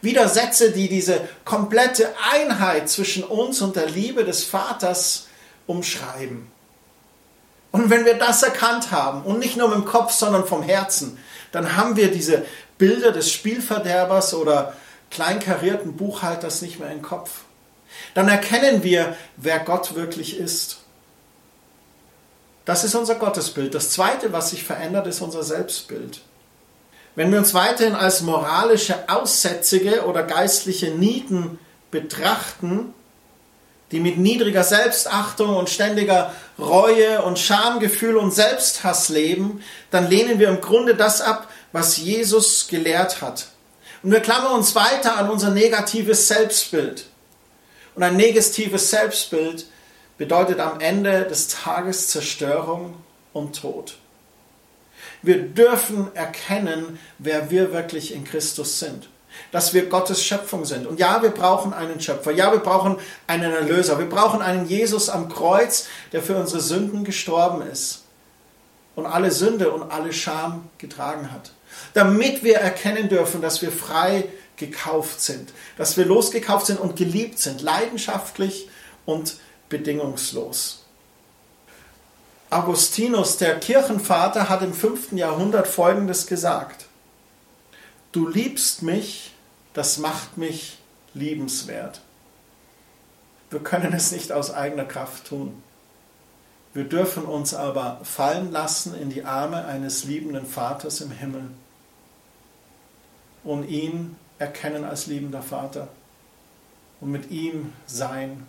Wieder 0.00 0.28
Sätze, 0.28 0.70
die 0.70 0.88
diese 0.88 1.22
komplette 1.44 2.14
Einheit 2.32 2.88
zwischen 2.88 3.24
uns 3.24 3.60
und 3.62 3.74
der 3.74 3.90
Liebe 3.90 4.22
des 4.22 4.44
Vaters 4.44 5.26
umschreiben. 5.66 6.54
Und 7.76 7.90
wenn 7.90 8.06
wir 8.06 8.14
das 8.14 8.42
erkannt 8.42 8.90
haben, 8.90 9.20
und 9.20 9.38
nicht 9.38 9.58
nur 9.58 9.68
mit 9.68 9.76
dem 9.76 9.84
Kopf, 9.84 10.10
sondern 10.10 10.46
vom 10.46 10.62
Herzen, 10.62 11.18
dann 11.52 11.76
haben 11.76 11.94
wir 11.96 12.10
diese 12.10 12.46
Bilder 12.78 13.12
des 13.12 13.30
Spielverderbers 13.30 14.32
oder 14.32 14.72
kleinkarierten 15.10 15.94
Buchhalters 15.94 16.62
nicht 16.62 16.80
mehr 16.80 16.90
im 16.90 17.02
Kopf. 17.02 17.42
Dann 18.14 18.28
erkennen 18.28 18.82
wir, 18.82 19.14
wer 19.36 19.58
Gott 19.58 19.94
wirklich 19.94 20.38
ist. 20.38 20.78
Das 22.64 22.82
ist 22.82 22.94
unser 22.94 23.16
Gottesbild. 23.16 23.74
Das 23.74 23.90
Zweite, 23.90 24.32
was 24.32 24.50
sich 24.50 24.64
verändert, 24.64 25.06
ist 25.06 25.20
unser 25.20 25.42
Selbstbild. 25.42 26.22
Wenn 27.14 27.30
wir 27.30 27.38
uns 27.38 27.52
weiterhin 27.52 27.94
als 27.94 28.22
moralische 28.22 29.06
Aussätzige 29.10 30.06
oder 30.06 30.22
geistliche 30.22 30.92
Nieten 30.92 31.58
betrachten, 31.90 32.94
die 33.92 34.00
mit 34.00 34.18
niedriger 34.18 34.64
Selbstachtung 34.64 35.56
und 35.56 35.70
ständiger 35.70 36.34
Reue 36.58 37.22
und 37.22 37.38
Schamgefühl 37.38 38.16
und 38.16 38.32
Selbsthass 38.32 39.08
leben, 39.08 39.62
dann 39.90 40.08
lehnen 40.08 40.38
wir 40.38 40.48
im 40.48 40.60
Grunde 40.60 40.94
das 40.94 41.20
ab, 41.20 41.48
was 41.72 41.96
Jesus 41.96 42.66
gelehrt 42.68 43.22
hat. 43.22 43.48
Und 44.02 44.10
wir 44.10 44.20
klammern 44.20 44.52
uns 44.52 44.74
weiter 44.74 45.16
an 45.16 45.30
unser 45.30 45.50
negatives 45.50 46.28
Selbstbild. 46.28 47.06
Und 47.94 48.02
ein 48.02 48.16
negatives 48.16 48.90
Selbstbild 48.90 49.66
bedeutet 50.18 50.60
am 50.60 50.80
Ende 50.80 51.22
des 51.24 51.48
Tages 51.48 52.08
Zerstörung 52.08 52.94
und 53.32 53.60
Tod. 53.60 53.96
Wir 55.22 55.42
dürfen 55.42 56.14
erkennen, 56.14 56.98
wer 57.18 57.50
wir 57.50 57.72
wirklich 57.72 58.14
in 58.14 58.24
Christus 58.24 58.78
sind. 58.78 59.08
Dass 59.52 59.74
wir 59.74 59.86
Gottes 59.86 60.22
Schöpfung 60.22 60.64
sind. 60.64 60.86
Und 60.86 60.98
ja, 60.98 61.22
wir 61.22 61.30
brauchen 61.30 61.72
einen 61.72 62.00
Schöpfer. 62.00 62.32
Ja, 62.32 62.52
wir 62.52 62.60
brauchen 62.60 62.96
einen 63.26 63.52
Erlöser. 63.52 63.98
Wir 63.98 64.08
brauchen 64.08 64.42
einen 64.42 64.66
Jesus 64.66 65.08
am 65.08 65.28
Kreuz, 65.28 65.86
der 66.12 66.22
für 66.22 66.36
unsere 66.36 66.60
Sünden 66.60 67.04
gestorben 67.04 67.62
ist. 67.62 68.04
Und 68.94 69.06
alle 69.06 69.30
Sünde 69.30 69.70
und 69.70 69.90
alle 69.90 70.12
Scham 70.12 70.68
getragen 70.78 71.30
hat. 71.32 71.52
Damit 71.94 72.42
wir 72.42 72.56
erkennen 72.56 73.08
dürfen, 73.08 73.42
dass 73.42 73.60
wir 73.62 73.70
frei 73.70 74.24
gekauft 74.56 75.20
sind. 75.20 75.52
Dass 75.76 75.96
wir 75.96 76.06
losgekauft 76.06 76.66
sind 76.66 76.80
und 76.80 76.96
geliebt 76.96 77.38
sind. 77.38 77.60
Leidenschaftlich 77.60 78.68
und 79.04 79.36
bedingungslos. 79.68 80.82
Augustinus, 82.48 83.38
der 83.38 83.58
Kirchenvater, 83.58 84.48
hat 84.48 84.62
im 84.62 84.72
5. 84.72 85.12
Jahrhundert 85.12 85.66
Folgendes 85.66 86.26
gesagt. 86.26 86.85
Du 88.16 88.26
liebst 88.26 88.80
mich, 88.80 89.34
das 89.74 89.98
macht 89.98 90.38
mich 90.38 90.78
liebenswert. 91.12 92.00
Wir 93.50 93.60
können 93.60 93.92
es 93.92 94.10
nicht 94.10 94.32
aus 94.32 94.50
eigener 94.50 94.86
Kraft 94.86 95.26
tun. 95.26 95.62
Wir 96.72 96.84
dürfen 96.84 97.26
uns 97.26 97.52
aber 97.52 98.00
fallen 98.04 98.52
lassen 98.52 98.94
in 98.94 99.10
die 99.10 99.24
Arme 99.24 99.66
eines 99.66 100.04
liebenden 100.04 100.46
Vaters 100.46 101.02
im 101.02 101.10
Himmel 101.10 101.50
und 103.44 103.68
ihn 103.68 104.16
erkennen 104.38 104.86
als 104.86 105.08
liebender 105.08 105.42
Vater 105.42 105.88
und 107.02 107.10
mit 107.10 107.30
ihm 107.30 107.74
sein 107.84 108.46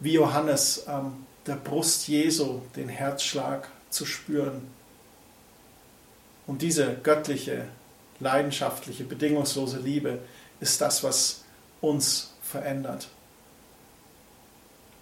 wie 0.00 0.12
Johannes 0.12 0.86
an 0.86 1.24
der 1.46 1.56
Brust 1.56 2.08
Jesu 2.08 2.60
den 2.76 2.90
Herzschlag 2.90 3.70
zu 3.88 4.04
spüren. 4.04 4.70
Und 6.46 6.60
diese 6.60 6.94
göttliche, 6.96 7.68
leidenschaftliche, 8.20 9.04
bedingungslose 9.04 9.78
Liebe 9.78 10.20
ist 10.60 10.80
das, 10.80 11.02
was 11.02 11.44
uns 11.80 12.32
verändert. 12.42 13.08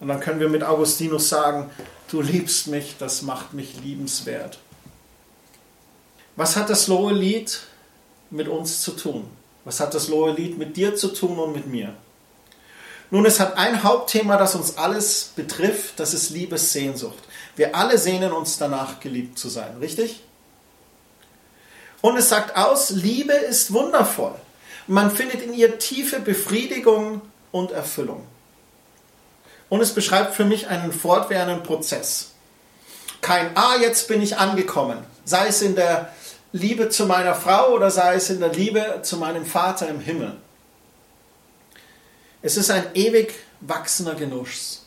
Und 0.00 0.08
dann 0.08 0.20
können 0.20 0.40
wir 0.40 0.48
mit 0.48 0.64
Augustinus 0.64 1.28
sagen, 1.28 1.70
du 2.10 2.20
liebst 2.20 2.66
mich, 2.66 2.96
das 2.98 3.22
macht 3.22 3.54
mich 3.54 3.80
liebenswert. 3.82 4.58
Was 6.36 6.56
hat 6.56 6.68
das 6.68 6.88
Lohe-Lied 6.88 7.60
mit 8.30 8.48
uns 8.48 8.82
zu 8.82 8.92
tun? 8.92 9.30
Was 9.64 9.80
hat 9.80 9.94
das 9.94 10.08
Lohe-Lied 10.08 10.58
mit 10.58 10.76
dir 10.76 10.96
zu 10.96 11.08
tun 11.08 11.38
und 11.38 11.54
mit 11.54 11.66
mir? 11.66 11.94
Nun, 13.10 13.24
es 13.26 13.38
hat 13.38 13.56
ein 13.56 13.84
Hauptthema, 13.84 14.36
das 14.36 14.56
uns 14.56 14.76
alles 14.76 15.32
betrifft, 15.36 16.00
das 16.00 16.14
ist 16.14 16.30
Liebessehnsucht. 16.30 17.22
Wir 17.54 17.76
alle 17.76 17.96
sehnen 17.96 18.32
uns 18.32 18.58
danach, 18.58 18.98
geliebt 18.98 19.38
zu 19.38 19.48
sein, 19.48 19.76
richtig? 19.78 20.20
Und 22.04 22.18
es 22.18 22.28
sagt 22.28 22.54
aus, 22.54 22.90
Liebe 22.90 23.32
ist 23.32 23.72
wundervoll. 23.72 24.34
Man 24.86 25.10
findet 25.10 25.40
in 25.40 25.54
ihr 25.54 25.78
tiefe 25.78 26.20
Befriedigung 26.20 27.22
und 27.50 27.70
Erfüllung. 27.70 28.26
Und 29.70 29.80
es 29.80 29.94
beschreibt 29.94 30.34
für 30.34 30.44
mich 30.44 30.68
einen 30.68 30.92
fortwährenden 30.92 31.62
Prozess. 31.62 32.32
Kein 33.22 33.56
Ah, 33.56 33.76
jetzt 33.80 34.06
bin 34.06 34.20
ich 34.20 34.36
angekommen. 34.36 34.98
Sei 35.24 35.46
es 35.46 35.62
in 35.62 35.76
der 35.76 36.12
Liebe 36.52 36.90
zu 36.90 37.06
meiner 37.06 37.34
Frau 37.34 37.70
oder 37.70 37.90
sei 37.90 38.16
es 38.16 38.28
in 38.28 38.40
der 38.40 38.52
Liebe 38.52 39.00
zu 39.00 39.16
meinem 39.16 39.46
Vater 39.46 39.88
im 39.88 40.00
Himmel. 40.00 40.36
Es 42.42 42.58
ist 42.58 42.70
ein 42.70 42.84
ewig 42.92 43.32
wachsender 43.62 44.14
Genuss 44.14 44.84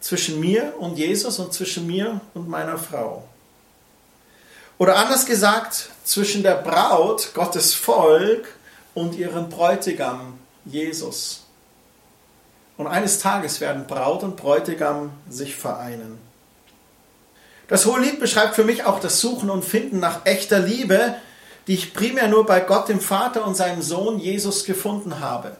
zwischen 0.00 0.40
mir 0.40 0.72
und 0.78 0.96
Jesus 0.96 1.38
und 1.38 1.52
zwischen 1.52 1.86
mir 1.86 2.22
und 2.32 2.48
meiner 2.48 2.78
Frau. 2.78 3.28
Oder 4.78 4.96
anders 4.96 5.26
gesagt, 5.26 5.90
zwischen 6.04 6.42
der 6.42 6.56
Braut, 6.56 7.32
Gottes 7.34 7.74
Volk, 7.74 8.46
und 8.94 9.14
ihrem 9.14 9.50
Bräutigam, 9.50 10.38
Jesus. 10.64 11.44
Und 12.78 12.86
eines 12.86 13.20
Tages 13.20 13.60
werden 13.60 13.86
Braut 13.86 14.22
und 14.22 14.36
Bräutigam 14.36 15.10
sich 15.28 15.54
vereinen. 15.54 16.18
Das 17.68 17.84
Hohe 17.84 18.00
Lied 18.00 18.20
beschreibt 18.20 18.54
für 18.54 18.64
mich 18.64 18.84
auch 18.84 19.00
das 19.00 19.20
Suchen 19.20 19.50
und 19.50 19.64
Finden 19.64 20.00
nach 20.00 20.24
echter 20.24 20.60
Liebe, 20.60 21.16
die 21.66 21.74
ich 21.74 21.94
primär 21.94 22.28
nur 22.28 22.46
bei 22.46 22.60
Gott 22.60 22.88
dem 22.88 23.00
Vater 23.00 23.44
und 23.44 23.56
seinem 23.56 23.82
Sohn 23.82 24.18
Jesus 24.18 24.64
gefunden 24.64 25.20
habe. 25.20 25.56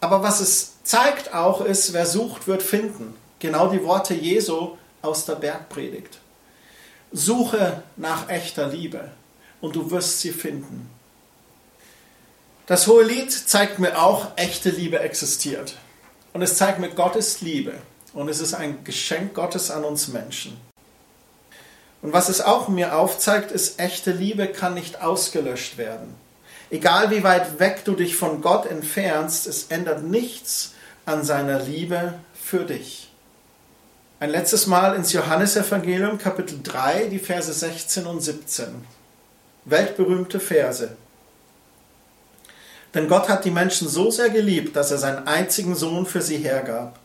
Aber 0.00 0.22
was 0.22 0.40
es 0.40 0.82
zeigt 0.82 1.34
auch 1.34 1.60
ist, 1.60 1.92
wer 1.92 2.06
sucht, 2.06 2.46
wird 2.46 2.62
finden. 2.62 3.14
Genau 3.38 3.68
die 3.68 3.84
Worte 3.84 4.14
Jesu 4.14 4.76
aus 5.02 5.26
der 5.26 5.34
Bergpredigt. 5.34 6.19
Suche 7.12 7.82
nach 7.96 8.28
echter 8.28 8.68
Liebe 8.68 9.10
und 9.60 9.76
du 9.76 9.90
wirst 9.90 10.20
sie 10.20 10.30
finden. 10.30 10.88
Das 12.66 12.86
hohe 12.86 13.02
Lied 13.02 13.32
zeigt 13.32 13.80
mir 13.80 14.00
auch, 14.00 14.28
echte 14.36 14.70
Liebe 14.70 15.00
existiert. 15.00 15.76
Und 16.32 16.42
es 16.42 16.56
zeigt 16.56 16.78
mir 16.78 16.90
Gottes 16.90 17.40
Liebe. 17.40 17.74
Und 18.12 18.28
es 18.28 18.40
ist 18.40 18.54
ein 18.54 18.84
Geschenk 18.84 19.34
Gottes 19.34 19.70
an 19.70 19.84
uns 19.84 20.08
Menschen. 20.08 20.56
Und 22.02 22.12
was 22.12 22.28
es 22.28 22.40
auch 22.40 22.68
mir 22.68 22.96
aufzeigt, 22.96 23.50
ist, 23.50 23.78
echte 23.80 24.12
Liebe 24.12 24.46
kann 24.46 24.74
nicht 24.74 25.02
ausgelöscht 25.02 25.78
werden. 25.78 26.14
Egal 26.70 27.10
wie 27.10 27.24
weit 27.24 27.58
weg 27.58 27.82
du 27.84 27.94
dich 27.94 28.16
von 28.16 28.40
Gott 28.40 28.66
entfernst, 28.66 29.48
es 29.48 29.64
ändert 29.64 30.04
nichts 30.04 30.74
an 31.04 31.24
seiner 31.24 31.60
Liebe 31.60 32.14
für 32.32 32.64
dich. 32.64 33.09
Ein 34.22 34.28
letztes 34.28 34.66
Mal 34.66 34.96
ins 34.96 35.14
Johannesevangelium 35.14 36.18
Kapitel 36.18 36.60
3, 36.62 37.06
die 37.06 37.18
Verse 37.18 37.50
16 37.50 38.04
und 38.04 38.20
17. 38.20 38.66
Weltberühmte 39.64 40.38
Verse. 40.38 40.94
Denn 42.92 43.08
Gott 43.08 43.30
hat 43.30 43.46
die 43.46 43.50
Menschen 43.50 43.88
so 43.88 44.10
sehr 44.10 44.28
geliebt, 44.28 44.76
dass 44.76 44.90
er 44.90 44.98
seinen 44.98 45.26
einzigen 45.26 45.74
Sohn 45.74 46.04
für 46.04 46.20
sie 46.20 46.36
hergab. 46.36 46.98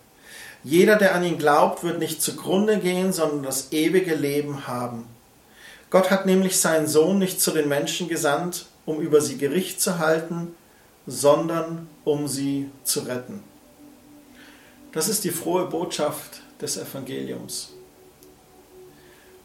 Jeder, 0.66 0.98
der 0.98 1.16
an 1.16 1.24
ihn 1.24 1.38
glaubt, 1.38 1.86
wird 1.86 2.00
nicht 2.00 2.22
zugrunde 2.22 2.80
gehen, 2.80 3.14
sondern 3.14 3.44
das 3.44 3.72
ewige 3.72 4.14
Leben 4.14 4.68
haben. 4.68 5.06
Gott 5.92 6.12
hat 6.12 6.26
nämlich 6.26 6.60
seinen 6.60 6.88
Sohn 6.88 7.18
nicht 7.18 7.40
zu 7.40 7.52
den 7.52 7.70
Menschen 7.70 8.10
gesandt, 8.10 8.66
um 8.86 9.00
über 9.00 9.22
sie 9.22 9.38
Gericht 9.38 9.80
zu 9.80 10.00
halten, 10.00 10.54
sondern 11.08 11.88
um 12.04 12.28
sie 12.28 12.70
zu 12.84 13.00
retten. 13.00 13.42
Das 14.92 15.08
ist 15.08 15.24
die 15.24 15.32
frohe 15.32 15.68
Botschaft 15.68 16.42
des 16.66 16.78
Evangeliums. 16.78 17.70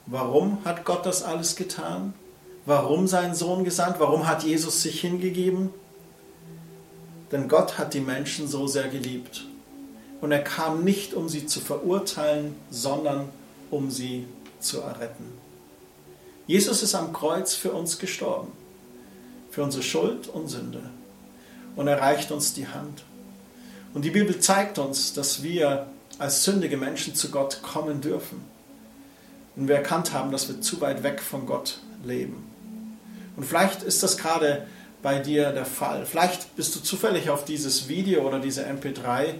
Warum 0.06 0.64
hat 0.64 0.84
Gott 0.84 1.06
das 1.06 1.22
alles 1.22 1.56
getan? 1.56 2.14
Warum 2.66 3.06
seinen 3.06 3.34
Sohn 3.34 3.64
gesandt? 3.64 4.00
Warum 4.00 4.26
hat 4.26 4.42
Jesus 4.42 4.82
sich 4.82 5.00
hingegeben? 5.00 5.70
Denn 7.30 7.48
Gott 7.48 7.78
hat 7.78 7.94
die 7.94 8.00
Menschen 8.00 8.48
so 8.48 8.66
sehr 8.66 8.88
geliebt. 8.88 9.46
Und 10.20 10.32
er 10.32 10.42
kam 10.42 10.84
nicht, 10.84 11.14
um 11.14 11.28
sie 11.28 11.46
zu 11.46 11.60
verurteilen, 11.60 12.54
sondern 12.70 13.28
um 13.70 13.90
sie 13.90 14.26
zu 14.58 14.80
erretten. 14.80 15.32
Jesus 16.46 16.82
ist 16.82 16.94
am 16.94 17.12
Kreuz 17.12 17.54
für 17.54 17.72
uns 17.72 17.98
gestorben 17.98 18.52
für 19.50 19.62
unsere 19.64 19.82
Schuld 19.82 20.28
und 20.28 20.48
Sünde 20.48 20.82
und 21.76 21.88
er 21.88 22.00
reicht 22.00 22.30
uns 22.30 22.54
die 22.54 22.68
Hand. 22.68 23.04
Und 23.92 24.04
die 24.04 24.10
Bibel 24.10 24.38
zeigt 24.38 24.78
uns, 24.78 25.12
dass 25.12 25.42
wir 25.42 25.86
als 26.20 26.44
sündige 26.44 26.76
Menschen 26.76 27.14
zu 27.14 27.30
Gott 27.30 27.62
kommen 27.62 28.00
dürfen. 28.00 28.44
Und 29.56 29.68
wir 29.68 29.76
erkannt 29.76 30.12
haben, 30.12 30.30
dass 30.30 30.48
wir 30.48 30.60
zu 30.60 30.80
weit 30.80 31.02
weg 31.02 31.20
von 31.20 31.46
Gott 31.46 31.80
leben. 32.04 32.46
Und 33.36 33.44
vielleicht 33.44 33.82
ist 33.82 34.02
das 34.02 34.18
gerade 34.18 34.66
bei 35.02 35.18
dir 35.18 35.50
der 35.52 35.64
Fall. 35.64 36.04
Vielleicht 36.04 36.56
bist 36.56 36.76
du 36.76 36.80
zufällig 36.80 37.30
auf 37.30 37.44
dieses 37.44 37.88
Video 37.88 38.26
oder 38.26 38.38
diese 38.38 38.66
MP3 38.66 39.34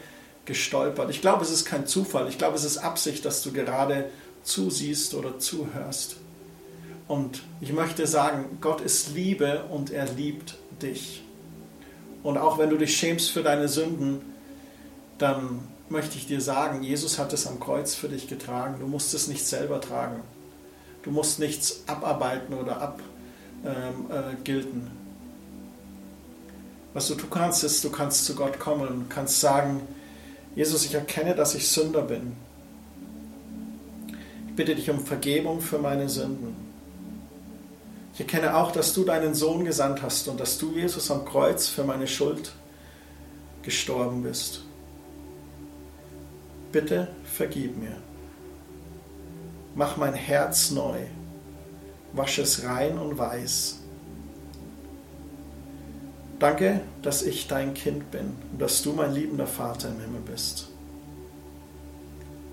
gestolpert. 0.47 1.11
Ich 1.11 1.21
glaube, 1.21 1.45
es 1.45 1.51
ist 1.51 1.67
kein 1.67 1.87
Zufall. 1.87 2.29
Ich 2.29 2.39
glaube, 2.39 2.57
es 2.57 2.65
ist 2.65 2.79
Absicht, 2.79 3.25
dass 3.25 3.43
du 3.43 3.53
gerade 3.53 4.07
zusiehst 4.43 5.15
oder 5.15 5.39
zuhörst. 5.39 6.17
Und 7.09 7.43
ich 7.61 7.73
möchte 7.73 8.07
sagen, 8.07 8.59
Gott 8.61 8.81
ist 8.81 9.15
Liebe 9.15 9.65
und 9.71 9.91
er 9.91 10.07
liebt 10.13 10.55
dich. 10.81 11.23
Und 12.23 12.39
auch 12.39 12.59
wenn 12.59 12.71
du 12.71 12.77
dich 12.77 12.97
schämst 12.97 13.31
für 13.31 13.43
deine 13.43 13.69
Sünden, 13.69 14.23
dann 15.19 15.61
möchte 15.91 16.17
ich 16.17 16.27
dir 16.27 16.41
sagen, 16.41 16.83
Jesus 16.83 17.19
hat 17.19 17.33
es 17.33 17.47
am 17.47 17.61
Kreuz 17.61 17.95
für 17.95 18.09
dich 18.09 18.29
getragen. 18.29 18.77
Du 18.81 18.87
musst 18.87 19.13
es 19.15 19.29
nicht 19.29 19.45
selber 19.45 19.81
tragen. 19.81 20.23
Du 21.03 21.11
musst 21.11 21.39
nichts 21.39 21.83
abarbeiten 21.87 22.55
oder 22.55 22.81
abgilten. 22.81 23.11
Ähm, 23.65 24.87
äh, 24.87 24.91
Was 26.95 27.09
du 27.09 27.15
tun 27.15 27.31
kannst, 27.31 27.65
ist, 27.65 27.83
du 27.83 27.91
kannst 27.91 28.25
zu 28.25 28.35
Gott 28.35 28.59
kommen 28.59 28.87
und 28.87 29.11
kannst 29.11 29.41
sagen, 29.41 29.81
Jesus, 30.55 30.85
ich 30.85 30.95
erkenne, 30.95 31.35
dass 31.35 31.55
ich 31.55 31.69
Sünder 31.69 32.03
bin. 32.03 32.37
Ich 34.49 34.57
bitte 34.57 34.75
dich 34.75 34.91
um 34.91 35.05
Vergebung 35.05 35.61
für 35.61 35.79
meine 35.79 36.09
Sünden. 36.09 36.55
Ich 38.15 38.21
erkenne 38.21 38.57
auch, 38.57 38.73
dass 38.73 38.93
du 38.93 39.05
deinen 39.05 39.35
Sohn 39.35 39.65
gesandt 39.65 40.03
hast 40.03 40.29
und 40.29 40.39
dass 40.39 40.59
du, 40.59 40.73
Jesus, 40.73 41.11
am 41.11 41.25
Kreuz 41.25 41.69
für 41.69 41.85
meine 41.85 42.07
Schuld 42.07 42.53
gestorben 43.63 44.23
bist. 44.23 44.65
Bitte 46.73 47.09
vergib 47.25 47.77
mir. 47.77 47.97
Mach 49.75 49.97
mein 49.97 50.15
Herz 50.15 50.71
neu. 50.71 50.99
Wasch 52.13 52.39
es 52.39 52.65
rein 52.65 52.99
und 52.99 53.19
weiß. 53.19 53.79
Danke, 56.39 56.81
dass 57.03 57.23
ich 57.23 57.49
dein 57.49 57.75
Kind 57.75 58.11
bin 58.11 58.33
und 58.53 58.61
dass 58.61 58.83
du 58.83 58.93
mein 58.93 59.13
liebender 59.13 59.47
Vater 59.47 59.89
im 59.89 60.01
Himmel 60.01 60.23
bist. 60.23 60.69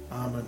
Amen. 0.10 0.46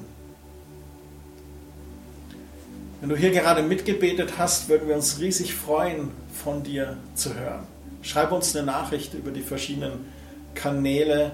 Wenn 2.99 3.09
du 3.09 3.15
hier 3.15 3.31
gerade 3.31 3.63
mitgebetet 3.63 4.33
hast, 4.37 4.67
würden 4.67 4.89
wir 4.89 4.95
uns 4.95 5.19
riesig 5.19 5.53
freuen, 5.53 6.11
von 6.43 6.63
dir 6.63 6.97
zu 7.15 7.33
hören. 7.33 7.65
Schreib 8.01 8.31
uns 8.31 8.55
eine 8.55 8.65
Nachricht 8.65 9.13
über 9.13 9.31
die 9.31 9.41
verschiedenen 9.41 10.05
Kanäle, 10.53 11.31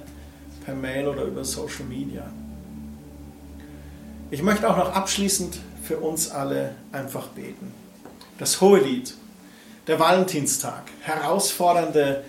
per 0.66 0.76
Mail 0.76 1.08
oder 1.08 1.24
über 1.24 1.46
Social 1.46 1.86
Media. 1.86 2.26
Ich 4.32 4.42
möchte 4.42 4.70
auch 4.70 4.78
noch 4.78 4.94
abschließend 4.94 5.60
für 5.84 5.98
uns 5.98 6.32
alle 6.32 6.76
einfach 6.92 7.28
beten. 7.28 7.72
Das 8.40 8.60
Hohelied, 8.60 9.14
der 9.88 10.00
Valentinstag, 10.00 10.84
herausfordernde 11.02 12.24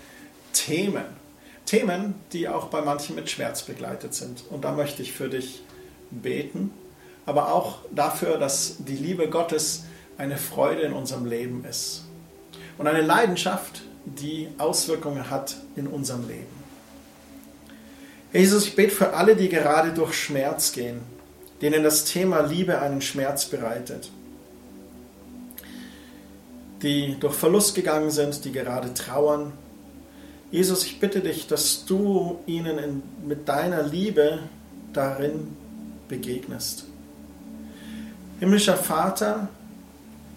Themen. 0.53 1.05
Themen, 1.64 2.14
die 2.32 2.49
auch 2.49 2.68
bei 2.68 2.82
manchen 2.82 3.16
mit 3.16 3.28
Schmerz 3.28 3.62
begleitet 3.62 4.14
sind. 4.14 4.45
Und 4.51 4.64
da 4.64 4.72
möchte 4.72 5.03
ich 5.03 5.12
für 5.12 5.28
dich 5.28 5.62
beten, 6.11 6.70
aber 7.24 7.53
auch 7.53 7.78
dafür, 7.91 8.39
dass 8.39 8.76
die 8.78 8.95
Liebe 8.95 9.28
Gottes 9.28 9.84
eine 10.18 10.37
Freude 10.37 10.82
in 10.82 10.93
unserem 10.93 11.24
Leben 11.24 11.64
ist. 11.64 12.05
Und 12.78 12.87
eine 12.87 13.01
Leidenschaft, 13.01 13.82
die 14.05 14.49
Auswirkungen 14.59 15.30
hat 15.30 15.57
in 15.74 15.89
unserem 15.89 16.28
Leben. 16.28 16.56
Jesus, 18.37 18.66
ich 18.66 18.76
bete 18.76 18.95
für 18.95 19.14
alle, 19.14 19.34
die 19.34 19.49
gerade 19.49 19.93
durch 19.93 20.14
Schmerz 20.14 20.72
gehen, 20.72 21.01
denen 21.62 21.82
das 21.82 22.05
Thema 22.05 22.41
Liebe 22.41 22.78
einen 22.80 23.01
Schmerz 23.01 23.47
bereitet, 23.47 24.11
die 26.82 27.16
durch 27.18 27.34
Verlust 27.34 27.74
gegangen 27.74 28.11
sind, 28.11 28.45
die 28.45 28.53
gerade 28.53 28.93
trauern. 28.93 29.53
Jesus, 30.51 30.84
ich 30.84 31.01
bitte 31.01 31.20
dich, 31.20 31.47
dass 31.47 31.87
du 31.87 32.39
ihnen 32.47 32.78
in, 32.78 33.03
mit 33.26 33.49
deiner 33.49 33.82
Liebe 33.82 34.41
darin 34.93 35.57
begegnest. 36.09 36.84
Himmlischer 38.39 38.76
Vater, 38.76 39.49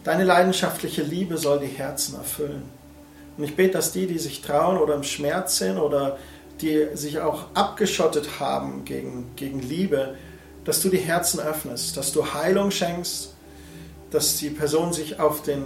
deine 0.06 0.24
leidenschaftliche 0.24 1.04
Liebe 1.04 1.38
soll 1.38 1.60
die 1.60 1.68
Herzen 1.68 2.16
erfüllen. 2.16 2.64
Und 3.38 3.44
ich 3.44 3.56
bete, 3.56 3.74
dass 3.74 3.92
die, 3.92 4.08
die 4.08 4.20
sich 4.20 4.42
trauen 4.42 4.78
oder 4.78 4.96
im 4.96 5.04
Schmerz 5.04 5.58
sind 5.58 5.78
oder 5.78 6.18
die 6.62 6.88
sich 6.94 7.20
auch 7.20 7.46
abgeschottet 7.54 8.40
haben 8.40 8.86
gegen, 8.86 9.32
gegen 9.36 9.60
Liebe, 9.62 10.16
dass 10.66 10.82
du 10.82 10.90
die 10.90 10.98
Herzen 10.98 11.40
öffnest, 11.40 11.98
dass 11.98 12.12
du 12.12 12.34
Heilung 12.34 12.72
schenkst, 12.72 13.34
dass 14.12 14.38
die 14.38 14.50
Personen 14.50 14.94
sich 14.94 15.20
auf 15.20 15.42
den 15.42 15.64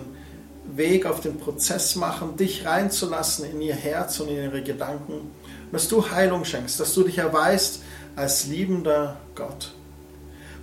Weg, 0.66 1.06
auf 1.06 1.20
den 1.20 1.38
Prozess 1.38 1.96
machen, 1.96 2.38
dich 2.38 2.66
reinzulassen 2.66 3.46
in 3.46 3.62
ihr 3.62 3.76
Herz 3.76 4.20
und 4.20 4.30
in 4.30 4.38
ihre 4.38 4.64
Gedanken, 4.64 5.32
dass 5.72 5.88
du 5.88 6.10
Heilung 6.10 6.46
schenkst, 6.46 6.80
dass 6.80 6.94
du 6.94 7.04
dich 7.04 7.18
erweist 7.18 7.82
als 8.16 8.46
liebender 8.48 9.18
Gott. 9.36 9.74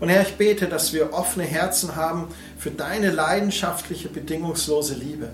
Und 0.01 0.09
Herr, 0.09 0.22
ich 0.22 0.36
bete, 0.36 0.66
dass 0.66 0.94
wir 0.94 1.12
offene 1.12 1.44
Herzen 1.44 1.94
haben 1.94 2.28
für 2.59 2.70
deine 2.70 3.11
leidenschaftliche, 3.11 4.09
bedingungslose 4.09 4.94
Liebe. 4.94 5.28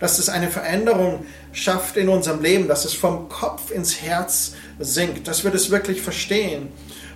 Dass 0.00 0.18
es 0.18 0.30
eine 0.30 0.48
Veränderung 0.50 1.26
schafft 1.52 1.98
in 1.98 2.08
unserem 2.08 2.42
Leben, 2.42 2.66
dass 2.66 2.86
es 2.86 2.94
vom 2.94 3.28
Kopf 3.28 3.70
ins 3.70 4.00
Herz 4.00 4.54
sinkt, 4.78 5.28
dass 5.28 5.44
wir 5.44 5.50
das 5.50 5.70
wirklich 5.70 6.00
verstehen 6.00 6.68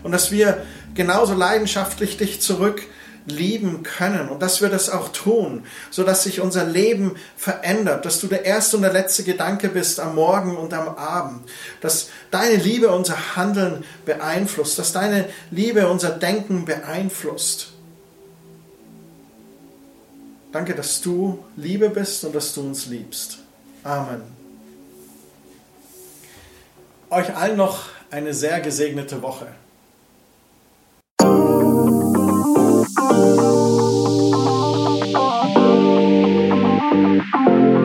und 0.03 0.13
dass 0.13 0.31
wir 0.31 0.63
genauso 0.95 1.35
leidenschaftlich 1.35 2.19
dich 2.19 2.41
zurück 2.41 2.83
lieben 3.27 3.83
können 3.83 4.29
und 4.29 4.41
dass 4.43 4.61
wir 4.61 4.69
das 4.69 4.91
auch 4.91 5.11
tun, 5.11 5.65
so 5.91 6.05
dass 6.05 6.23
sich 6.23 6.41
unser 6.41 6.65
Leben 6.65 7.17
verändert, 7.37 8.05
dass 8.05 8.21
du 8.21 8.27
der 8.27 8.45
erste 8.45 8.77
und 8.77 8.83
der 8.83 8.93
letzte 8.93 9.25
Gedanke 9.25 9.69
bist 9.69 10.01
am 10.01 10.15
Morgen 10.15 10.57
und 10.57 10.73
am 10.73 10.89
Abend, 10.89 11.41
dass 11.81 12.09
deine 12.31 12.57
Liebe 12.57 12.89
unser 12.91 13.37
Handeln 13.37 13.85
beeinflusst, 14.05 14.79
dass 14.79 14.93
deine 14.93 15.29
Liebe 15.51 15.89
unser 15.89 16.11
Denken 16.11 16.65
beeinflusst. 16.65 17.73
Danke, 20.53 20.75
dass 20.75 21.01
du 21.01 21.45
Liebe 21.57 21.91
bist 21.91 22.25
und 22.25 22.35
dass 22.35 22.55
du 22.55 22.63
uns 22.63 22.87
liebst. 22.87 23.39
Amen. 23.85 24.23
Euch 27.11 27.35
allen 27.37 27.57
noch 27.57 27.89
eine 28.11 28.35
sehr 28.35 28.61
gesegnete 28.61 29.23
Woche. 29.23 29.47
Thank 33.11 33.41
you. 37.41 37.80